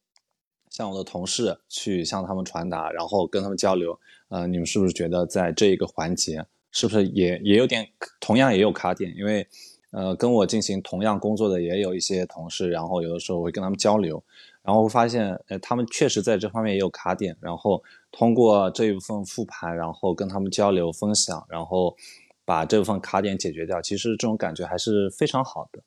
[0.70, 4.00] 向我的同事去向他们传达，然后跟他们交流。
[4.30, 7.92] 呃，你们是不是觉得在这一个环节，是不是也也有点
[8.22, 9.12] 同样也有卡点？
[9.18, 9.46] 因为，
[9.92, 14.24] 呃，跟我进行同样工作的也有一些同事，然后有的时候我会跟他们交流。
[14.62, 17.82] 然后发现，呃，他们确实在这方面也有卡点，然后
[18.12, 21.96] 通过这一部分复盘，然后跟他们交流分享，然后
[22.46, 25.82] 把这部分卡点解决掉，其实这种感觉还是非常好的。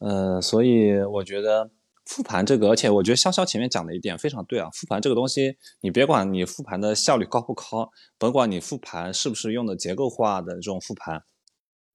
[0.00, 1.70] 呃，所以我觉得
[2.04, 11.22] 复盘这个，而且我觉得潇潇前面讲的一点非常对啊，复盘这个东西，你别管你复盘的效率高不高，甭管你复盘是不是用的结构化的这种复盘，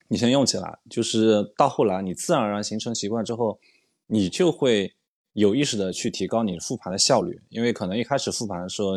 [0.07, 3.59] 你先用起来，就是到后来你自然而然形成习惯之后，
[4.07, 4.93] 你就会。
[5.33, 8.93] 有意识的去提高你复盘的效率，因为可能一开始复盘的时候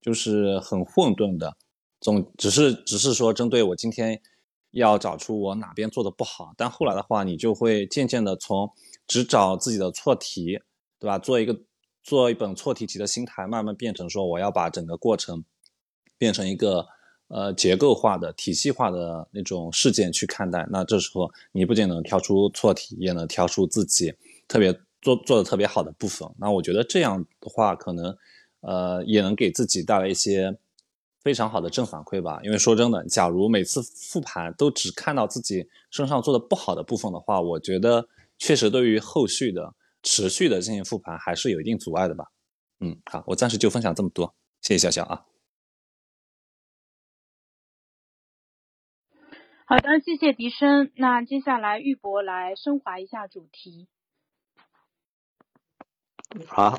[0.00, 1.54] 就是很混沌的，
[2.00, 4.22] 总只是只是说针对我今天
[4.70, 8.72] 要找出我哪边做的不好，但后来的话，你就会渐渐的从
[9.06, 10.58] 只找自己的错题，
[10.98, 11.18] 对吧？
[11.18, 11.60] 做一个
[12.02, 15.44] 做一本错题集的心态，慢慢变成说我要把整个过程
[16.16, 16.86] 变成一个
[17.28, 20.66] 呃结构化的、体系化的那种事件去看待。
[20.70, 24.14] 那这时候你不仅能挑出错题，也能挑出自己
[24.48, 24.78] 特别。
[25.02, 28.16] 做做的特别好的部分，那我觉得这样的话，可能
[28.60, 30.58] 呃也能给自己带来一些
[31.22, 32.40] 非常好的正反馈吧。
[32.42, 39.72] 因为说真的，假如每次复盘都只看到自己身上做的不好的部分的话，我觉得确实对于后续的
[40.02, 42.24] 持续的进行复盘还是有一定阻碍的吧。
[42.80, 45.35] 嗯，好，我暂时就分享这么多，谢谢小小啊。
[49.68, 50.92] 好的，谢谢笛声。
[50.94, 53.88] 那接下来玉博来升华一下主题。
[56.50, 56.70] 啊，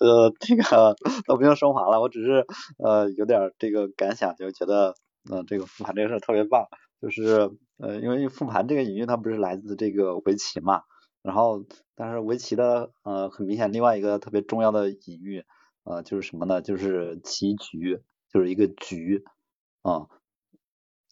[0.00, 0.96] 呃，这个
[1.28, 2.44] 都不用升华了，我只是
[2.76, 4.96] 呃有点这个感想，就觉得
[5.30, 6.66] 嗯这个复盘这个事特别棒，
[7.00, 10.82] 就是呃因为复盘这个隐喻它不是来自这个围棋嘛，
[11.22, 11.64] 然后
[11.94, 15.44] 但是围棋的呃很明显另外一个特别重要的隐喻
[15.84, 16.62] 呃就是什么呢？
[16.62, 19.22] 就是棋局，就是一个局
[19.82, 20.08] 啊，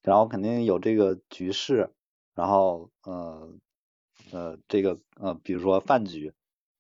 [0.07, 1.91] 然后肯定有这个局势，
[2.35, 3.53] 然后呃
[4.31, 6.33] 呃这个呃比如说饭局。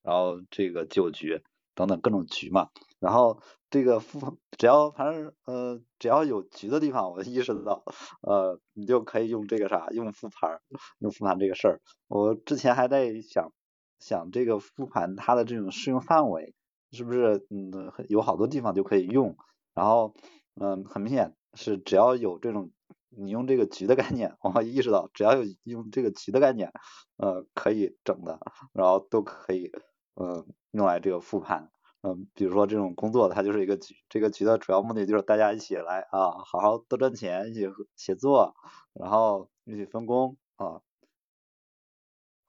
[0.07, 1.43] 然后这个酒局
[1.74, 2.68] 等等各种局嘛，
[3.01, 7.83] 然后这个复只要反正呃只要有局的地方，我意识到
[8.22, 10.61] 呃你就可以用这个啥用复盘
[11.01, 11.81] 用复盘这个事儿。
[12.07, 13.53] 我之前还在想
[13.99, 16.55] 想这个复盘它的这种适用范围
[16.93, 19.37] 是不是嗯有好多地方就可以用，
[19.74, 20.14] 然后
[20.55, 22.70] 嗯很明显是只要有这种
[23.16, 26.72] 你用这个局的概念，我意识到只要有用这个局的概念
[27.16, 28.40] 呃可以整的，
[28.72, 29.72] 然后都可以。
[30.18, 38.54] 嗯，用来这个复盘，嗯，比如说这种工作，它就是一个局，这个局的主要目的就是大家一起来啊，好好多赚钱，一起协作，
[38.94, 40.80] 然后一起分工啊。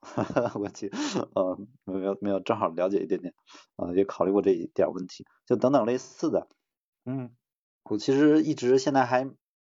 [0.00, 0.90] 哈哈，我去，
[1.34, 3.34] 嗯，没有没有，正好了解一点点，
[3.76, 6.48] 啊，也考虑过这一点问题，就等等类似的，
[7.04, 7.36] 嗯，
[7.82, 9.28] 我其实一直现在还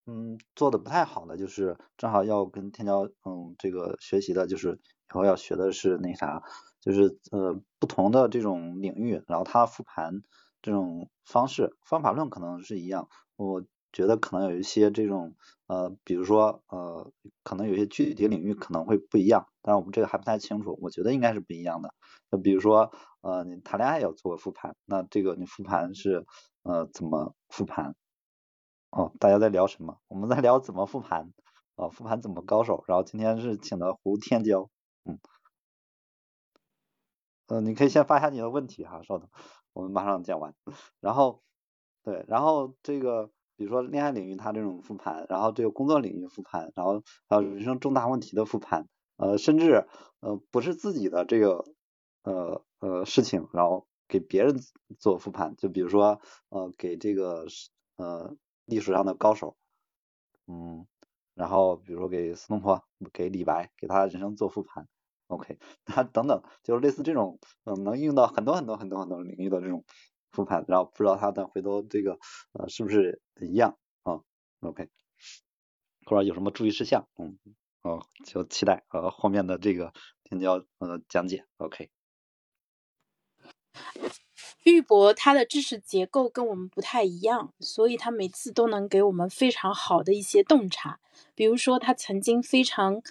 [0.10, 4.80] 嗯做的不太好的，就是正好要跟天骄嗯这个学习的，就是
[5.10, 6.42] 以后要学的是那啥。
[6.82, 10.22] 就是呃不同的这种领域，然后它复盘
[10.62, 13.10] 这种方式方法论可能是一样。
[13.36, 15.36] 我觉得可能有一些这种
[15.68, 17.12] 呃，比如说呃，
[17.44, 21.94] 可能有些具体领域可能会不一样，但是我们这个还不太清楚，我觉得应该是不一样的。
[22.32, 22.90] 那比如说
[23.20, 26.26] 呃，你谈恋爱要做复盘，那这个你复盘是
[26.64, 27.94] 呃怎么复盘？
[28.92, 30.00] 哦，大家在聊什么？
[30.08, 31.32] 我们在聊怎么复盘
[31.76, 32.84] 啊，复盘怎么高手？
[32.88, 34.68] 然后今天是请的胡天骄，
[35.06, 35.20] 嗯，
[37.48, 39.30] 呃，你可以先发一下你的问题哈，稍等，
[39.74, 40.56] 我们马上讲完。
[41.00, 41.44] 然后
[42.04, 48.88] 对，然后这个比如说恋爱领域它这种复盘，然后这个工作领域复盘，然后还有人生重大问题的复盘，
[49.18, 49.88] 呃，甚至
[50.20, 51.64] 呃不是自己的这个
[52.24, 54.56] 呃呃事情，然后给别人
[54.98, 56.20] 做复盘，就比如说
[56.50, 57.46] 呃给这个
[57.98, 58.36] 呃。
[58.70, 59.58] 历史上的高手，
[60.48, 60.88] 嗯，
[61.34, 64.88] 然后比如说给苏东坡、给李白，给他人生做复盘
[65.28, 69.84] ，OK， 他等等，就是类似这种，嗯，能用到很多很多很多很多领域的这种
[70.32, 72.20] 复盘，然后不知道他的回头这个
[72.54, 74.22] 呃是不是一样啊
[74.62, 74.90] ？OK，
[76.06, 77.38] 或者有什么注意事项，嗯，
[77.82, 79.94] 哦，就期待呃后面的这个
[80.24, 81.90] 天骄呃讲解，OK。
[84.64, 91.00] 玉博他的知识结构跟我们不太一样，所以他每次都能给我们非常好的一些洞察。
[91.34, 93.02] 比如说，他曾经非常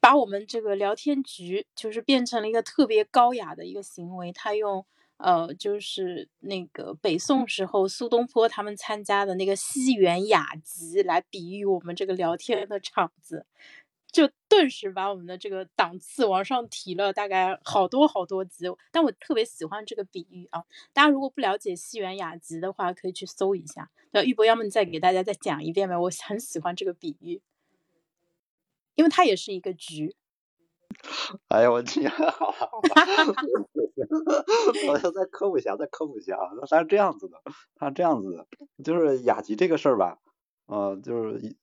[0.00, 4.32] 把我们这个聊天局就是变成了一个特别高雅的一个行为。
[4.32, 4.84] 他用
[5.16, 13.46] 呃，就是那个北宋时候苏东坡他们参加的那个西园雅集来比喻我们这个聊天的场子。
[14.12, 20.62] 就顿时把我们的这个档次往上提了大概好多好多级，但我特别喜欢这个比喻啊！
[20.92, 23.90] 大家如果不了解西园雅集的话，可以去搜一下。
[24.10, 25.96] 那玉博，要么你再给大家再讲一遍呗？
[25.96, 27.40] 我很喜欢这个比喻，
[28.94, 30.14] 因为它也是一个局。
[31.48, 32.12] 哎呀，我天，
[34.88, 36.50] 我要再科普一下，再科普一下啊！
[36.68, 37.42] 它是这样子的，
[37.76, 38.46] 它是这样子的，
[38.84, 40.18] 就是雅集这个事儿吧，
[40.66, 41.56] 呃，就是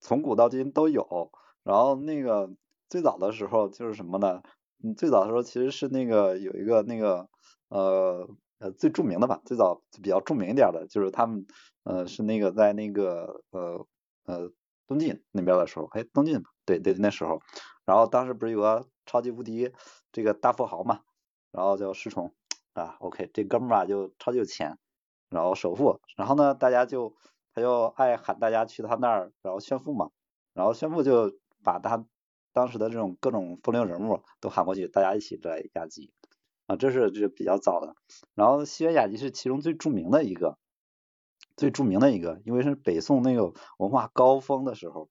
[0.00, 1.32] 从古到今都有。
[1.64, 2.50] 然后那个
[2.88, 4.42] 最早的时候就是什么呢？
[4.82, 7.28] 嗯，最早的时候其实是那个有一个那个
[7.68, 11.46] 呃呃最著名的吧，最早比较著名一点的就是他们
[11.84, 13.86] 呃是那个在那个呃
[14.26, 14.50] 呃
[14.86, 17.40] 东晋那边的时候，哎东晋对对那时候，
[17.86, 19.72] 然后当时不是有个超级无敌
[20.12, 21.00] 这个大富豪嘛，
[21.50, 22.34] 然后叫石崇
[22.74, 24.76] 啊，OK 这哥们儿啊就超级有钱，
[25.30, 27.16] 然后首富，然后呢大家就
[27.54, 30.10] 他就爱喊大家去他那儿然后炫富嘛，
[30.52, 31.32] 然后炫富就。
[31.64, 32.06] 把他
[32.52, 36.12] 当时的这种各种风流人物都喊过去，大家一起来雅集
[36.66, 37.96] 啊，这是这比较早的。
[38.34, 40.56] 然后西园雅集是其中最著名的一个，
[41.56, 45.08] 最著名的一个，因为是北宋那个文化高峰的时候，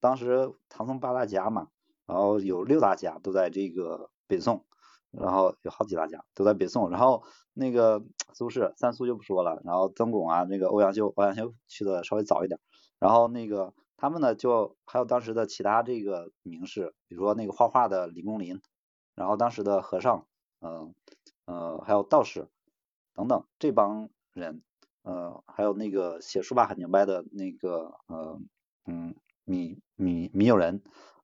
[0.00, 1.68] 当时唐宋八大家嘛，
[2.06, 4.64] 然后有六大家都在这个北宋，
[5.10, 7.22] 然后有好几大家都在北宋，然后
[7.52, 12.58] 那个苏轼、三苏就不说了，然后曾巩啊，那个欧阳修，欧阳修去的稍微早一点，
[12.98, 13.74] 然后那个。
[14.00, 18.62] 他们呢，就还有当时的其他这个名士，比如说那个画画的李公麟，
[19.16, 20.24] 然后当时的和尚，
[20.60, 20.94] 嗯
[21.46, 22.48] 呃，还有道士
[23.12, 24.62] 等等这帮人，
[25.02, 28.40] 呃，还有那个写书法很牛掰的那个，呃
[28.86, 30.80] 嗯，米米米友仁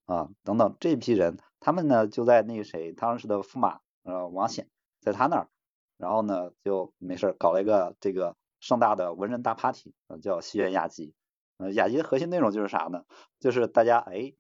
[0.07, 4.69] 啊等等这批人，他们呢就在那个谁当时的驸马呃王显
[5.01, 5.49] 在他那儿，
[5.97, 11.15] 然后呢就没事搞了一个这个盛大的文人大 party，叫西园雅集。
[11.57, 13.05] 呃，雅集的核心内容就是啥呢？
[13.39, 14.35] 就是大家哎，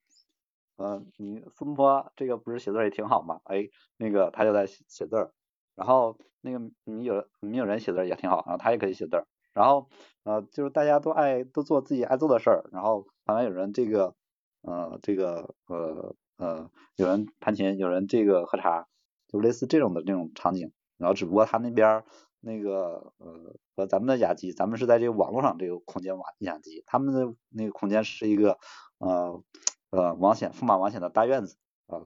[0.76, 3.40] 嗯，你苏东坡这个不是写字也挺好嘛？
[3.44, 5.32] 哎，那个他就在写字儿，
[5.76, 9.88] 然后那个你有你有人写字也挺好，然后他也可以写字儿，然后
[10.24, 14.14] 呃，就是大家都爱都做自己爱做的事儿，然后旁边有人这个
[14.62, 18.88] 呃这个呃呃有人弹琴，有人这个喝茶，
[19.28, 22.04] 就类似这种的这种场景，然后只不过他那边。
[22.44, 28.58] 那个呃和咱们的雅集，咱们是在这个网络上这个空间网雅集，他们的那个空间是一个
[28.98, 29.42] 呃
[29.88, 32.04] 呃王显驸马王显的大院子啊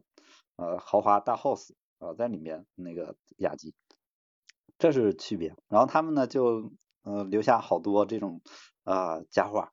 [0.54, 3.74] 呃豪华大 house 啊在里面那个雅集，
[4.78, 5.56] 这是区别。
[5.68, 6.70] 然后他们呢就
[7.02, 8.40] 呃留下好多这种
[8.84, 9.72] 啊佳话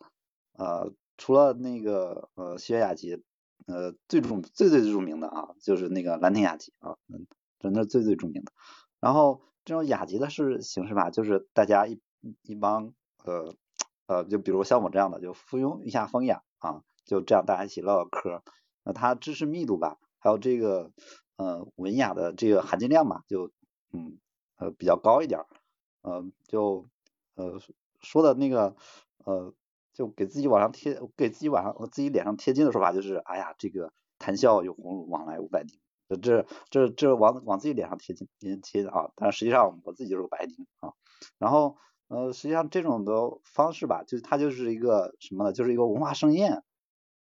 [0.58, 3.24] 呃除了那个呃西园雅集
[3.68, 7.28] 呃最著最最最著名的啊就是那个兰亭雅集啊嗯
[7.60, 8.52] 真的最最著名的，
[9.00, 9.42] 然后。
[9.66, 12.00] 这种雅集的是形式吧，就是大家一
[12.44, 12.94] 一帮
[13.26, 13.56] 呃
[14.06, 18.44] 呃，就比如像我这样的，就附庸一下风雅啊，就这样大家一起唠唠嗑。
[18.84, 20.92] 那它知识密度吧，还有这个
[21.38, 23.52] 呃文雅的这个含金量吧，就
[23.92, 24.20] 嗯
[24.58, 25.42] 呃比较高一点，
[26.04, 26.88] 嗯就
[27.34, 27.60] 呃
[28.00, 28.76] 说的那个
[29.26, 29.56] 呃
[29.94, 35.80] 就给自己往上贴，给自己往上自己脸上贴金的说法就是，哎呀这个谈笑有鸿儒，往来无白丁。
[36.22, 40.94] 这这这往往自己脸上贴金贴金啊，但实际上我自己就是个白丁啊。
[41.40, 41.78] 然后
[42.08, 45.54] 呃，实际上这种的方式吧，就它就是一个什么呢？
[45.54, 46.64] 就是一个文化盛宴，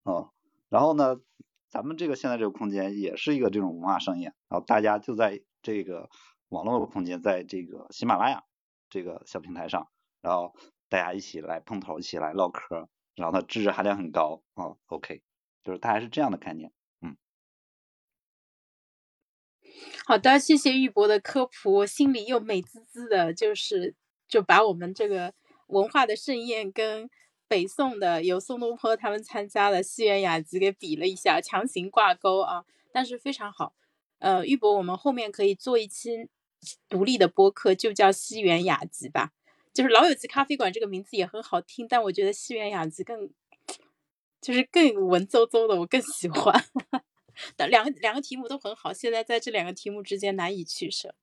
[0.04, 0.28] 嗯，
[0.68, 1.20] 然后呢，
[1.68, 6.10] 咱们这个现在这个空间也是一个这种文化盛宴，然后大家就在这个
[6.48, 8.42] 网络空间，在这个喜马拉雅
[8.90, 9.88] 这个小平台上，
[10.20, 10.54] 然后
[10.88, 15.22] 大家一起来碰头，一起来唠嗑，然后它知识含量很高啊，OK，
[15.62, 16.72] 就是大概是这样的概念。
[20.04, 23.94] 好的，谢谢玉博的科普，我心里又美滋滋的，就是
[24.28, 25.34] 就把我们这个
[25.68, 27.10] 文化的盛宴跟
[27.48, 33.74] 北宋的有宋东坡他们参加的西园雅集给比了一下，强行挂钩啊，但是非常好。
[34.18, 36.28] 呃，玉博，我们后面可以做一期
[36.88, 39.32] 独立的播客，就叫西园雅集吧。
[39.74, 43.30] 就是老友记咖啡馆这个名字也很好听，但我觉得西园雅集更
[44.40, 46.64] 就是更文绉绉的，我更喜欢。
[47.68, 51.14] 两个两个题目都很好，现在在这两个题目之间难以取舍。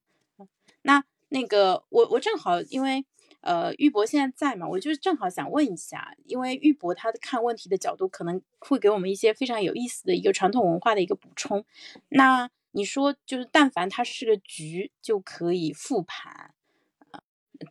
[0.84, 3.06] 那那个我我正好因为
[3.42, 11.66] 呃玉博现在在嘛，我就是正好想问一下，因为玉博他看问题的角度可能会给我们一些非常有意思的一个传统文化的一个补充。
[12.10, 16.54] 那你说就是但凡它是个局就可以复盘，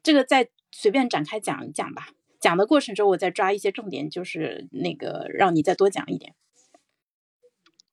[0.03, 2.09] 这个再随便展开讲一讲吧。
[2.40, 6.34] 讲的过程中我再抓一些重点，就是那个让你再多讲一点。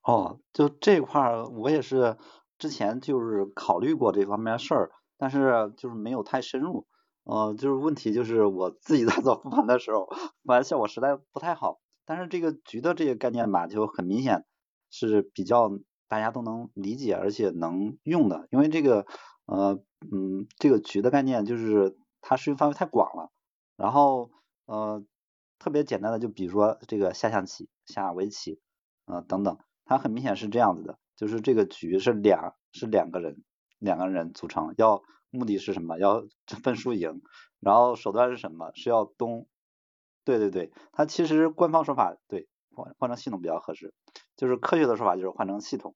[0.04, 2.18] 哦，就这块儿，我也是
[2.58, 6.88] 之前就是考虑过这方面事儿，但是就是没有太深入。
[7.26, 11.80] 呃，就是问题就是我自己在做复盘的时候，复盘效果实在不太好。
[12.06, 14.46] 但是这个局的这个概念吧，就很明显
[14.90, 15.70] 是比较
[16.08, 19.06] 大家都能理解而且能用的，因为这个
[19.46, 19.80] 呃
[20.12, 23.32] 嗯这个局的概念就是它适用范围太广了。
[23.76, 24.32] 然后
[24.66, 25.04] 呃
[25.60, 28.60] 特别简单的，就比如说这个下象棋、下围棋
[29.06, 29.60] 呃等等。
[29.90, 33.44] 它很明显是这样子的，就是这个局是两是两个人
[33.80, 35.98] 两个人组成，要目的是什么？
[35.98, 36.28] 要
[36.64, 37.24] 分输赢，
[37.60, 38.72] 然后手段是什么？
[38.76, 39.48] 是要东，
[40.24, 43.96] 对对对，它其实官方说法对换换成系统比较合适，
[44.38, 45.96] 就是科学的说法就是换成系统。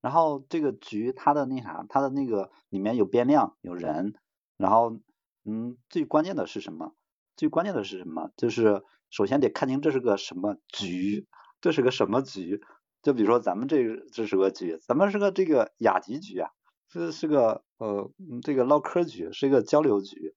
[0.00, 4.14] 然后这个局它的那啥，它的那个里面有变量有人，
[4.56, 4.98] 然后
[5.44, 6.92] 嗯最关键的是什么？
[7.36, 8.32] 最关键的是什么？
[8.36, 11.28] 就是首先得看清这是个什么局，
[11.60, 12.60] 这是个什么局。
[13.08, 16.50] 就比如说咱们这这是个局，咱们是个这个雅集局啊，
[16.90, 20.34] 这是个呃这个唠嗑局，是一个交流局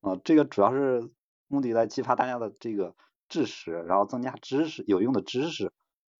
[0.00, 1.12] 啊，这个主要是
[1.46, 2.96] 目的来激发大家的这个
[3.28, 5.70] 知识，然后增加知识有用的知识，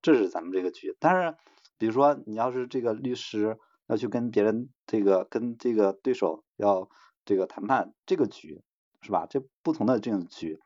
[0.01, 0.97] 这是咱们这个局。
[1.01, 1.37] 但是
[1.79, 6.89] 比如说你要是这个律师要去跟别人这个跟这个对手要
[7.25, 8.63] 这个谈判，这个局
[9.03, 9.27] 是吧？
[9.29, 10.61] 这不同的这种局。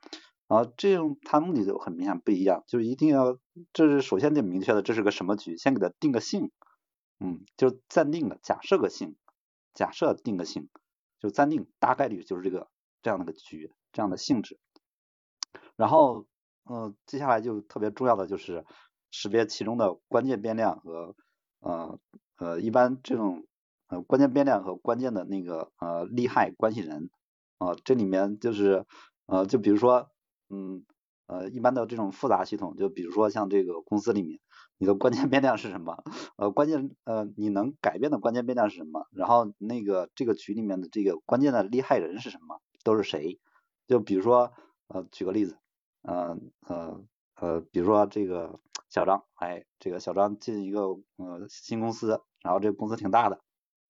[0.52, 3.38] 啊，这种它目的就很明显不一样，就是一定要，
[3.72, 6.50] 这是首先得明确的，这是个什么局，先给它定个性，
[7.20, 9.16] 嗯，就暂定的，假设个性，
[9.72, 10.68] 假设定个性，
[11.20, 12.68] 就暂定大概率就是这个
[13.00, 14.58] 这样的个局，这样的性质。
[15.74, 16.26] 然后，
[16.68, 18.66] 嗯，接下来就特别重要的就是
[19.10, 21.16] 识别其中的关键变量和，
[21.60, 21.98] 呃
[22.36, 23.46] 呃，一般这种
[23.86, 27.08] 呃关键变量和关键的那个呃利害关系人，
[27.56, 28.84] 啊，这里面就是
[29.24, 30.11] 呃，就比如说。
[30.54, 30.84] 嗯，
[31.28, 34.38] 呃，一般的这种复杂系统，就比如说像这个公司里面，
[34.76, 36.04] 你的关键 变量是什么？
[36.36, 39.06] 呃，关键呃，你能改变的关键变量是什么？
[39.12, 42.60] 然后那个这个局里面的这个关键的利害人是什么？
[42.84, 43.40] 都是谁？
[43.86, 44.52] 就比如说，
[44.88, 45.56] 呃，举个例子，
[46.02, 46.36] 呃
[46.68, 47.00] 呃
[47.36, 50.82] 呃，比如说这个小张，哎，这个小张进一个
[51.16, 53.40] 呃新公司，然后这个公司挺大的，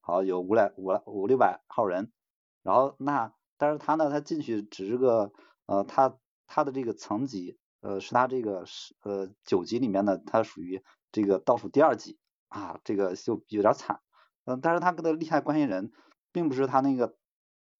[0.01, 2.13] 好有五百五五六百号人，
[2.63, 5.33] 然后那但是他呢，他进去只是个
[5.67, 6.17] 呃他。
[6.55, 14.01] 他的这个层级，呃，是他这个是呃九级里面的，他属于这个倒数第二级啊，这个就有点惨，
[14.45, 15.93] 嗯，但是他跟的利害关系人，
[16.31, 17.17] 并不是他那个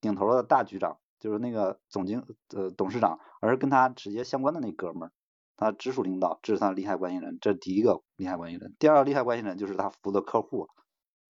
[0.01, 2.25] 顶头的大局长，就是那个总经
[2.57, 5.13] 呃董事长，而是跟他直接相关的那哥们儿，
[5.55, 10.67] 他直属领导，这是他的利害关系人，这是第一个利害关系人，第二个利害关系人就是他服务的客户，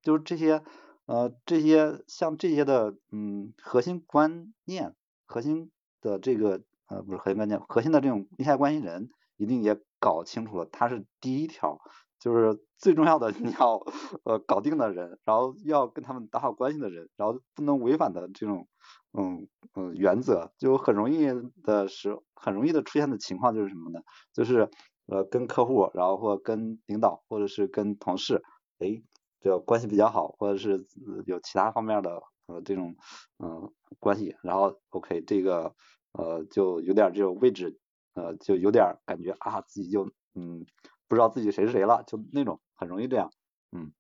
[0.01, 0.63] 就是这些
[1.07, 4.95] 呃这些像这些的嗯核心观念，
[5.27, 6.63] 核心的这个。
[6.93, 9.09] 呃，不是核心关键，核心的这种利害关系人
[9.39, 11.79] 一定也搞清楚了，他是第一条，
[12.19, 13.81] 就是最重要的， 你要
[14.25, 18.69] 呃搞定的人，然后要跟他们打好关系的人，然后不能违反的这种
[19.17, 21.27] 嗯嗯原则，就很容易
[21.63, 24.01] 的是很容易的出现的情况就是什么呢？
[24.35, 24.69] 就是
[25.07, 28.43] 呃跟客户，然后或跟领导，或者是跟同事，
[28.81, 29.03] 哎，
[29.41, 30.87] 这关系比较好，或者是
[31.25, 32.97] 有其他方面的呃这种
[33.39, 35.75] 嗯关系，然后 OK 这个。
[36.13, 37.79] 呃，就有点这种位置，
[38.15, 40.65] 呃，就有点感觉啊，自己就嗯，
[41.09, 43.31] 不知道自己谁是谁了，就那种很容易这样，
[43.73, 43.93] 嗯，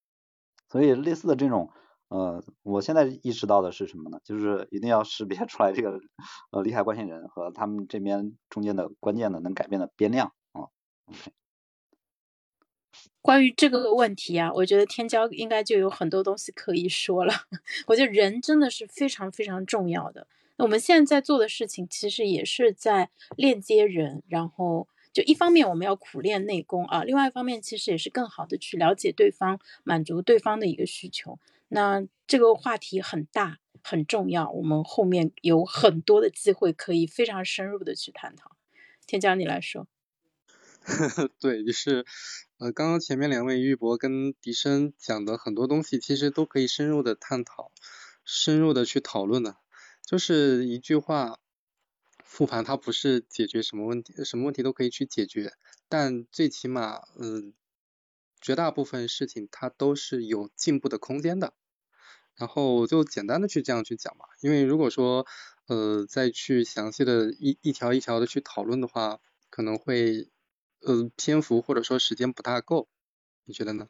[0.68, 1.70] 所以类似的这种
[2.08, 4.20] 呃，我现在意识到的是什么呢？
[4.24, 6.00] 就是一定要识别出来这个
[6.50, 10.68] 呃利害关系人和他们这边中间的关键的能改变的变量啊。
[13.22, 17.32] 关于这个问题啊，我觉得天骄应该就有很多东西可以说了。
[17.86, 20.26] 我觉得人真的是非常非常重要的。
[20.56, 31.38] 那我们现在在做的事情，其实也是在链接人，然后就一方面我们要苦练内功啊，另外一方面其实也是更好的去了解对方，满足对方的一个需求。
[31.68, 38.52] 那这个话题很大很重要，我们后面有很多的机会可以非常深入的去探讨。
[39.06, 39.86] 天骄，你来说。
[41.38, 42.04] 对，就是，
[42.58, 47.70] 呃，刚刚前面两位玉博跟笛声讲的很多东西，其实都可以深入的探讨，
[48.24, 49.56] 深入的去讨论的。
[50.12, 51.38] 就是一句话，
[52.22, 55.54] 复盘它不是解决什么问题，什么问题都可以去解决，
[55.88, 57.54] 但最起码，嗯，
[58.38, 61.54] 绝大部分事情它都是有进步的空间的。
[62.34, 65.26] 然后就简单的去这样去讲嘛，因为如果说，
[65.66, 69.18] 呃，再去详细的一一条一条的去讨论的话，
[69.48, 70.28] 可能会。
[70.84, 72.86] 呃，篇幅或者说时间不大够，
[73.44, 73.88] 你觉得呢？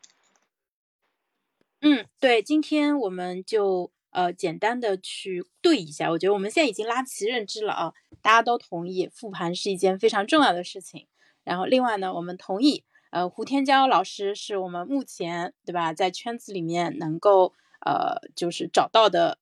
[1.81, 11.07] 嗯，对，今天我们就呃简单的去对一下，我觉得我们现在已经拉齐认知了啊，大家都同意复盘是一件非常重要的事情。
[11.45, 17.53] 然后另外呢，我们同意，呃，胡天骄老师是我们目前对吧，在圈子里面能够
[17.85, 19.39] 呃就是找到的。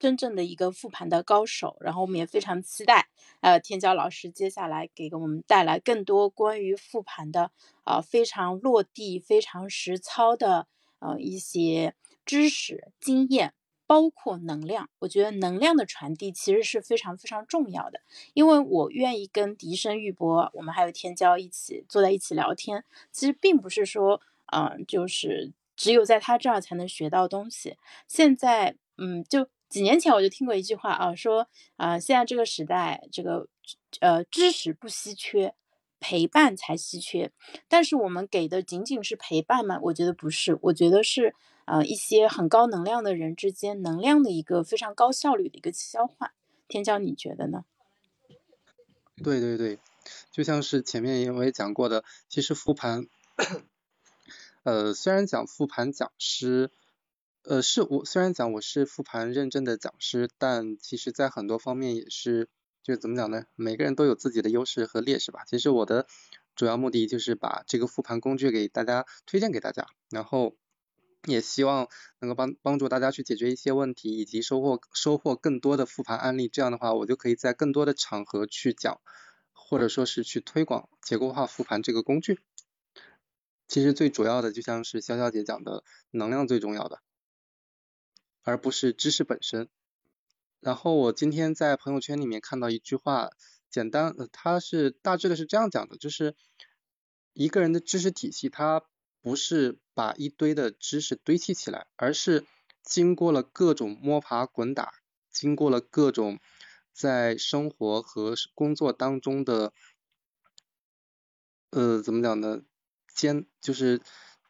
[0.00, 3.08] 真正的一个复盘的高手，然后我们也非常期待，
[3.40, 7.50] 呃，天骄老师接下来给我们带来更多关于复盘的
[7.82, 10.68] 啊非常落地、非常实操的
[11.00, 13.54] 呃一些知识经验，
[13.88, 14.88] 包括能量。
[15.00, 18.00] 我觉得能量的传递其实是非常非常重要的，
[18.34, 24.20] 因为我愿意跟笛声玉博，我们还有天骄一起坐在一起聊天，其实并不是说，
[24.52, 27.76] 嗯，就是只有在他这儿才能学到东西。
[28.06, 29.48] 现在，嗯，就。
[29.68, 31.46] 几年前我就听过一句话啊，说
[31.76, 33.46] 啊，现在这个时代，这个
[34.00, 35.52] 呃知识不稀缺，
[36.00, 37.30] 陪伴才稀缺。
[37.68, 39.78] 但是我们给的仅仅是陪伴吗？
[39.82, 41.34] 我觉得不是，我觉得是
[41.68, 46.32] 呃一些很高能量的人之间能量的一个非常高效率的一个交换。
[46.66, 47.64] 天骄，你觉得呢？
[49.22, 49.78] 对对对，
[50.30, 53.06] 就像是前面我也讲过的，其实复盘，
[54.62, 56.70] 呃，虽然讲复盘讲师。
[57.44, 62.50] 呃，是我虽然讲我是复盘认证的讲师，但其实在很多方面也是，
[62.82, 63.44] 就是怎么讲呢？
[63.54, 65.44] 每个人都有自己的优势和劣势吧。
[65.46, 66.06] 其实我的
[66.54, 70.56] 主要目的就是把这个复盘工具给大家推荐给大家，然后
[71.24, 71.88] 也希望
[72.20, 76.48] 能够帮帮助大家去解决一些问题，以及收获收获更多的复盘案例。
[76.48, 79.00] 这样的话，我就可以在更多的场合去讲，
[79.52, 82.40] 或者说是去推广结构化复盘这个工具。
[83.66, 87.00] 其实最主要的就像是潇潇姐讲的，能量最重要的。
[88.42, 89.68] 而不是知识本身。
[90.60, 93.30] 然后我今天在朋友圈里面看到一句话，
[93.68, 96.34] 简单，它是大致的是这样讲的，就是
[97.34, 98.82] 一个人的知识体系，它
[99.28, 102.46] 不是把一堆的知识堆砌起来，而是
[102.82, 104.94] 经过了各种摸爬滚打，
[105.30, 106.40] 经过了各种
[106.94, 109.74] 在生活和工作当中的，
[111.68, 112.62] 呃，怎么讲呢？
[113.14, 114.00] 艰就是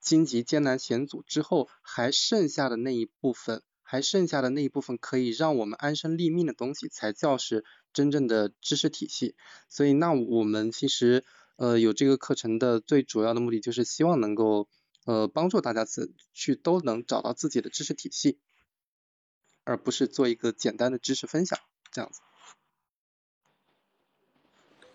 [0.01, 3.65] 荆棘艰难险阻之后，还剩下的那一部分。
[3.83, 7.65] 还剩下的那一部分可以让我们安身立命的东西，才叫是
[7.95, 9.35] 真正的知识体系。
[9.71, 11.25] 所以，那我们其实
[11.59, 14.67] 呃有这个课程的最主要的目的，就是希望能够
[15.05, 18.39] 呃帮助大家自去都能找到自己的知识体系，
[19.65, 21.59] 而不是做一个简单的知识分享
[21.93, 22.21] 这样子。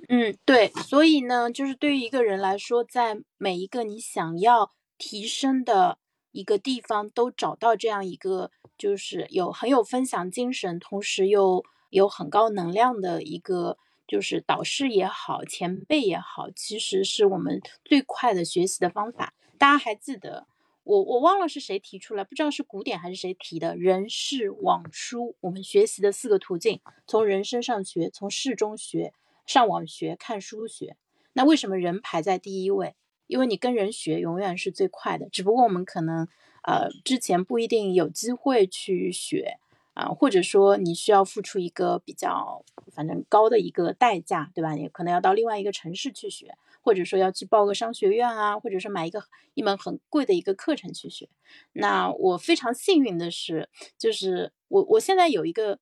[0.10, 6.00] 嗯，对，所以呢，就是对于一个人来说，在每一个你想要提升的
[6.32, 8.50] 一个地方，都找到这样一个。
[8.76, 13.78] 就是有很有分享精神，同时又有很高能量的一个，
[14.14, 19.34] 就是导师也好，前辈也好，其实是我们最快的学习的方法。
[19.58, 20.46] 大家还记得
[20.84, 29.16] 我我忘了是谁提出来，不知道是古典还是谁提的“人事网书”，我们学习的四个途径：从人身上学，从事中学，
[29.48, 30.96] 上网学，看书学。
[31.34, 32.94] 那为什么人排在第一位？
[33.26, 36.28] 因为你跟人学永远是最快的，只不过我们可能。
[36.66, 39.58] 呃，之前不一定有机会去学
[39.94, 44.74] 啊，或者说你需要付出一个比较反正高的一个代价，对吧？
[44.74, 51.30] 你可能要到另外一个城市去学，或者说要去报个商学院啊，或者是买一个一门很贵的一个课程去学。
[51.74, 55.80] 那我非常幸运的是，就是我我现在有一个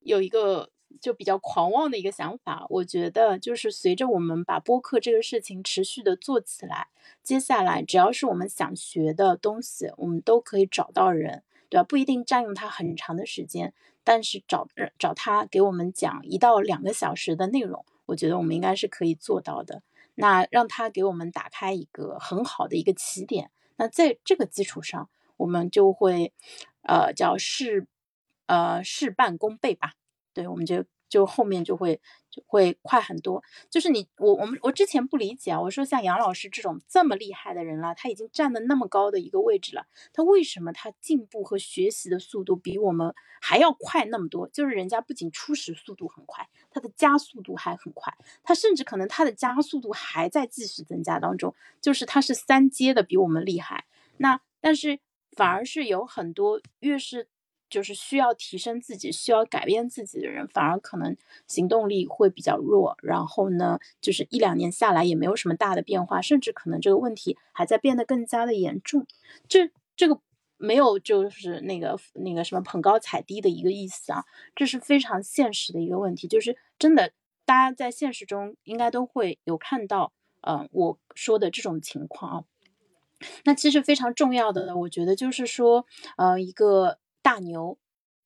[0.00, 0.70] 有一个。
[1.00, 6.86] 就比较狂妄的一个想法，我觉得就是随着我们把播客这个事情持续的做起来，
[7.22, 11.42] 接下来只要是我们想学的东西，我们都可以找到人。
[11.68, 11.84] 对吧？
[11.84, 13.72] 不一定占用他很长的时间，
[14.02, 14.68] 但是找
[14.98, 19.82] 找他给我们讲一到两个小时的内容，我觉得我们应该是可以做到的。
[20.14, 26.32] 那让他给我们打开一个很好的一个起点，那在这个基础上，我们就会，
[26.82, 27.86] 呃，叫事，
[28.46, 29.94] 呃，事半功倍吧。
[30.32, 32.00] 对，我们就就后面就会。
[32.46, 44.48] 会快很多，就是你我我们我之前不理解啊，我说像杨老师这种这么厉害的人了，他已经站的那么高的一个位置了，他为什么他进步和学习的速度比我们还要快那么多？
[44.48, 48.12] 就是人家不仅初始速度很快，他的加速度还很快，
[48.42, 53.84] 他甚至可能他的加速度还在继续增加当中，就是他是三阶的比我们厉害。
[54.16, 54.98] 那但是
[55.36, 57.28] 反而是有很多越是。
[57.74, 61.16] 就是需要提升自己、需要改变自己的人，反而可能
[61.48, 62.96] 行动力会比较弱。
[63.02, 69.08] 然后呢，就是一两年下来也没有什么大的变化，甚至可能这个问题还在变得更加的严重。
[69.48, 70.20] 这这个
[70.56, 74.24] 没有就是那个那个什么捧高踩低的一个意思啊，
[74.54, 76.28] 这是非常现实的一个问题。
[76.28, 77.10] 就是真的，
[77.44, 82.44] 大家在现实中应该都会有看到，嗯，我说的这种情况啊。
[83.44, 85.84] 那其实非常重要的，我觉得就是说，
[86.16, 86.98] 呃，一个。
[87.24, 87.78] 大牛，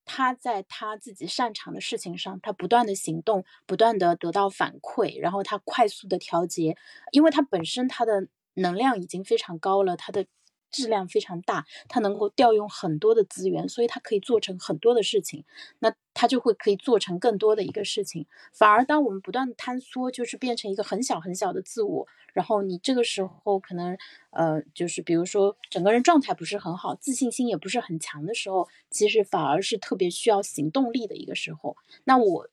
[0.04, 6.76] 他在他自己擅长的事情上，他不断的行动，不断的得到反馈，然后他快速的调节，
[7.12, 10.26] 因为他本身他的能量已经非常高了，他的。
[10.70, 15.44] 质量非常大，它能够调用很多的资源，所以它可以做成很多的事情。
[15.80, 18.26] 那它就会可以做成更多的一个事情。
[18.52, 23.96] 反而当我们不断的坍缩，就是变成一个很小很小的自我，然后你这个时候可能
[24.30, 31.76] 呃，就是比如说整个人状态不是很好，自信心也不是很强的时候，其实反而是特别需要行动力的一个时候。
[32.04, 32.48] 那我。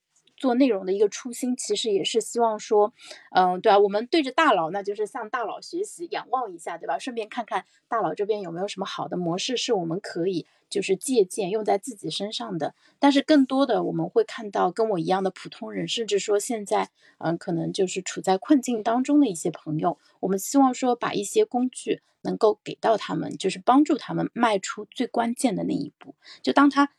[0.46, 2.94] 做内容的一个初心，其实也是希望说，
[3.32, 7.00] 嗯，对啊，我们对着大佬，那就是向大佬学习，仰望一下，对吧？
[7.00, 12.76] 顺便看看大佬这边有没有什么好的模式，是我们可以就是借鉴用在自己身上的。
[13.00, 26.14] 但是更多的，我们会看到跟我一样的普通人，甚至说现在，嗯，可能就是处在困境当中的一些朋友，我们希望说把一些工具能够给到他们，就是帮助他们迈出最关键的那一步。
[26.44, 26.92] 就当他。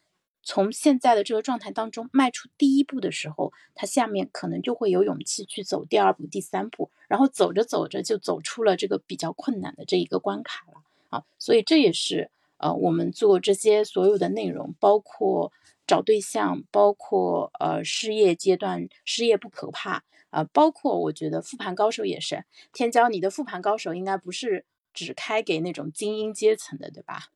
[0.48, 11.24] 从现在的这个状态当中迈出第一步的时候，他下面可能就会有勇气去走第二步、第三步，然后走着走着就走出了这个比较困难的这一个关卡了啊！
[11.36, 15.52] 所以这也是呃我们做这些所有的内容，包括
[15.84, 22.44] 找对象，包括呃失业阶段，失业不可怕啊，包括我觉得复盘高手也是。
[22.72, 24.64] 天骄，你的复盘高手应该不是
[24.94, 27.30] 只开给那种精英阶层的，对吧？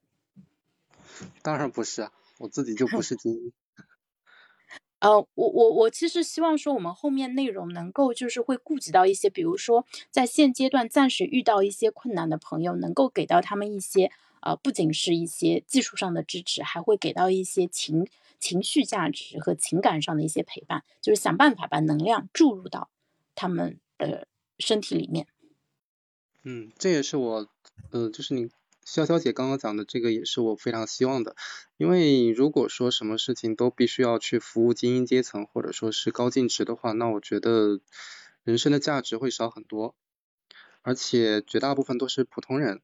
[1.42, 2.12] 当然不是啊。
[2.40, 3.52] 我自己就不是精英，
[5.00, 14.10] 呃，我我我其实希望说，我们后面内容能够就是会顾及到一些，比如说在现阶段暂时遇到一些困难的朋友，能够给到他们一些，
[14.40, 18.06] 呃，不仅是一些技术上的支持，还会给到一些情
[18.38, 22.88] 情绪价值和情感上的一些陪伴，就是想办法把能量注入到
[23.34, 24.26] 他们的
[24.58, 25.26] 身体里面。
[26.44, 27.46] 嗯，这也是我，
[27.90, 28.50] 呃，就是你。
[28.90, 31.36] 潇潇姐刚刚讲的这个也是我非常希望的，
[31.76, 37.78] 因为如果说什么事情都必须要去服务精英阶层或者说是高净值的话，那我觉得
[38.42, 39.94] 人生的价值会少很多，
[40.82, 42.80] 而且绝大部分都是普通人。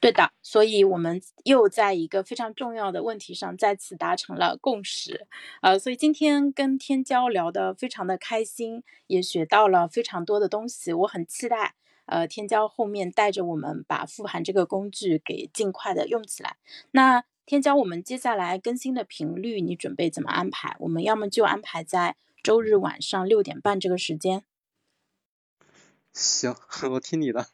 [0.00, 5.28] 对的，所以我们又在一个非常重要的问题上再次达成了共识，
[5.62, 11.76] 呃，所以今天跟天骄聊得非常的开心，也学到了非常多的东西，我很期待。
[12.08, 16.56] 呃，天骄后面带着我们把复盘这个工具给尽快的用起来。
[16.90, 20.74] 那天骄，我们接下来更新的频率，你准备怎么安排？
[20.80, 24.44] 我们要么就安排在周日晚上六点半这个时间。
[26.14, 26.54] 行，
[26.92, 27.46] 我听你的。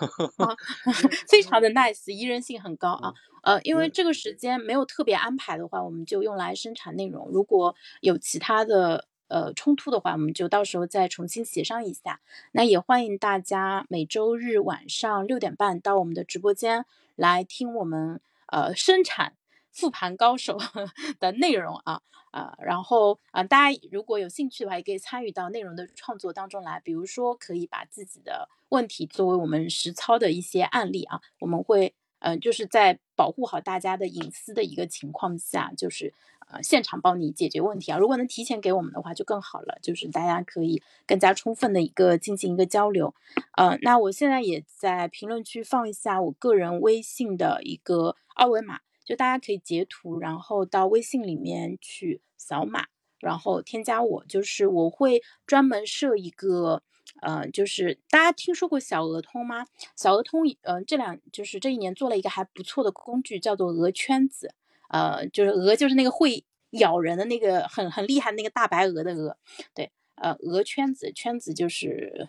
[1.28, 3.14] 非常的 nice，宜人性很高啊。
[3.42, 7.28] 呃，因为这个时间没有特别安排的话，我们就用来生产内容。
[7.30, 9.08] 如果有其他的。
[9.32, 12.20] 呃，冲突的话，我们就到时候再重新协商一下。
[12.52, 16.84] 那也欢迎大家每周日晚上六点半到我们的直播间
[17.16, 19.32] 来听我们呃生产
[19.70, 20.58] 复盘高手
[21.18, 26.78] 的内容啊啊，然后啊，大家如果有兴趣的话，也可以参与到内容的创作当中来。
[26.84, 36.12] 比如说，可以把自己的问题作为我们实操的一些案例啊，我们会嗯，就是在保护好大家的隐私的一个情况下，就是。
[36.52, 37.96] 呃，现场帮你解决问题啊！
[37.96, 39.78] 如果能提前给我们的话，就更好了。
[39.80, 43.14] 就是大家可以更加充分的一个进行一个交流。
[43.56, 52.84] 呃，那我现在也在评论区放一下我个人微信的一个二维码，就大家可以截图，然后到微信里面去扫码，
[53.18, 54.24] 然后添加我。
[54.26, 56.82] 就是我会专门设一个
[57.22, 59.64] 呃，就是大家听说过小鹅通吗？
[59.96, 64.54] 小鹅通，呃，这两就是这一年做了一个还不错的工具，叫做鹅圈子。
[64.92, 69.36] 呃，就是鹅，就是那个会咬人的那个很很厉害那个大白鹅的鹅。
[69.74, 72.28] 对，呃，鹅圈子，圈子就是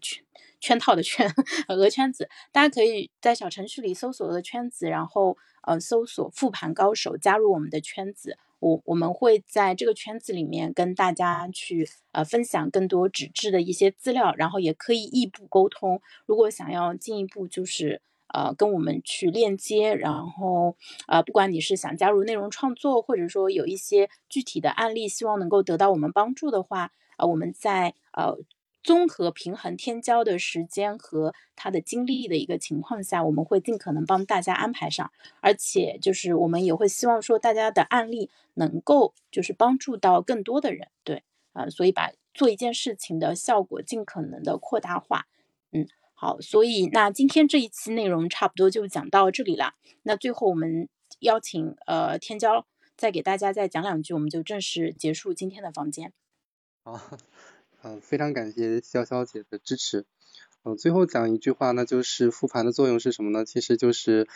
[0.00, 0.24] 圈
[0.60, 1.28] 圈套的圈，
[1.68, 2.28] 鹅圈子。
[2.52, 8.38] 大家可以在小程序里搜索鹅圈子，然后呃搜索复盘高手，加入我们的圈子。
[8.58, 16.00] 我我们会在这个圈子里面跟大家去呃分享更多纸质的一些资料，然后也可以异步沟通。
[16.24, 20.76] 如果想要进一步就是呃跟我们去链接，然后
[21.06, 28.36] 呃不管你是想加入内容创作，或者说有一些具体的案例，希望能够得到我们帮助的话，呃我们在呃。
[28.82, 45.26] 综合平衡天骄的时间和他的精力的一个情况下，我们会尽可能帮大家安排上，而且就是我们也会希望说大家的案例能够就是帮助到更多的人，对，啊，所以把做一件事情的效果尽可能的扩大化，
[46.16, 49.76] 好，所以那今天这一期内容差不多就讲到这里啦。
[50.02, 50.88] 那最后我们
[51.20, 52.64] 邀请呃天骄
[52.96, 56.12] 再给大家再讲两句，我们就正式结束今天的房间。
[56.82, 57.00] 好。
[57.82, 60.06] 嗯，非常感谢潇潇姐的支持。
[60.64, 63.44] 嗯，最后讲一句话，那就是复盘的作用是什么呢？
[63.44, 64.26] 其实就是，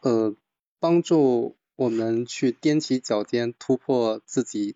[0.00, 0.34] 呃，
[0.80, 4.74] 帮助我们去踮起脚尖，突破自己，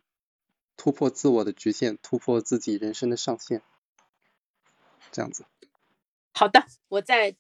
[0.76, 3.62] 突破自我的局限，突破自己人生的上限。
[5.10, 5.44] 这样子。
[6.34, 7.36] 好的，我在，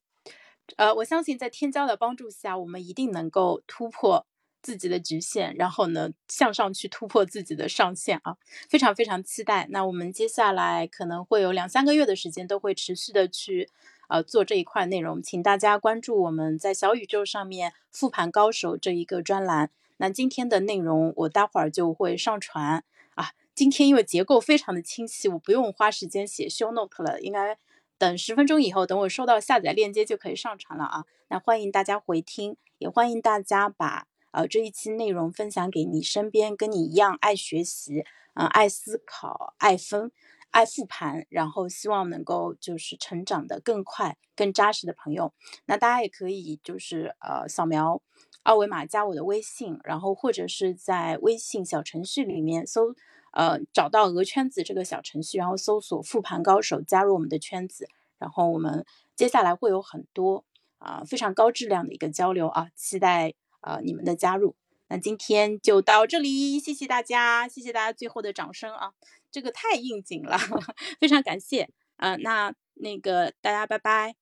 [0.76, 4.26] 呃，我相信在天骄的帮助下，我们一定能够突破。
[4.62, 8.38] 自己的局限，然后呢，向上去突破自己的上限啊！
[8.66, 9.66] 非常非常期待。
[9.68, 13.68] 那我们接下来可能会有两三个月的时间，都会持续的去
[14.08, 19.70] 呃做这一块内容，请大家关注我们在小宇宙上面复盘高手这一个专栏。
[19.98, 22.82] 那今天的内容我待会儿就会上传
[23.16, 23.32] 啊。
[23.54, 27.58] 今天因为结构非常的清晰，我不用花时间写 show note 了，应该
[28.04, 31.04] 等十分钟以后，等我收到下载链接就可以上传了啊。
[31.28, 34.06] 那欢迎大家回听，也欢迎大家把。
[34.30, 38.04] 呃，这一期内容分享给你身边跟你一样爱学习、
[38.34, 40.12] 嗯，爱思考、爱分、
[40.50, 45.32] 爱复盘，然后希望能够就是成长的更快、更扎实的朋友。
[45.64, 48.02] 那大家也可以就是呃扫描
[48.42, 52.94] 二维码加我的微信，然后或者是在微信小程序里面搜
[53.34, 57.86] 呃找到鹅圈子这个小程序，然后搜索复盘高手，加入我们的圈子。
[58.18, 60.44] 然后我们接下来会有很多
[60.78, 63.34] 啊非常高质量的一个交流啊，期待。
[63.66, 64.54] 呃，你们的加入，
[64.88, 68.92] 那今天就到这里，谢谢大家，谢谢大家最后的掌声啊，
[69.30, 70.36] 这个太应景了，
[71.00, 74.16] 非常感谢，呃，那那个大家拜拜，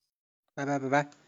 [0.54, 1.21] 拜拜拜拜。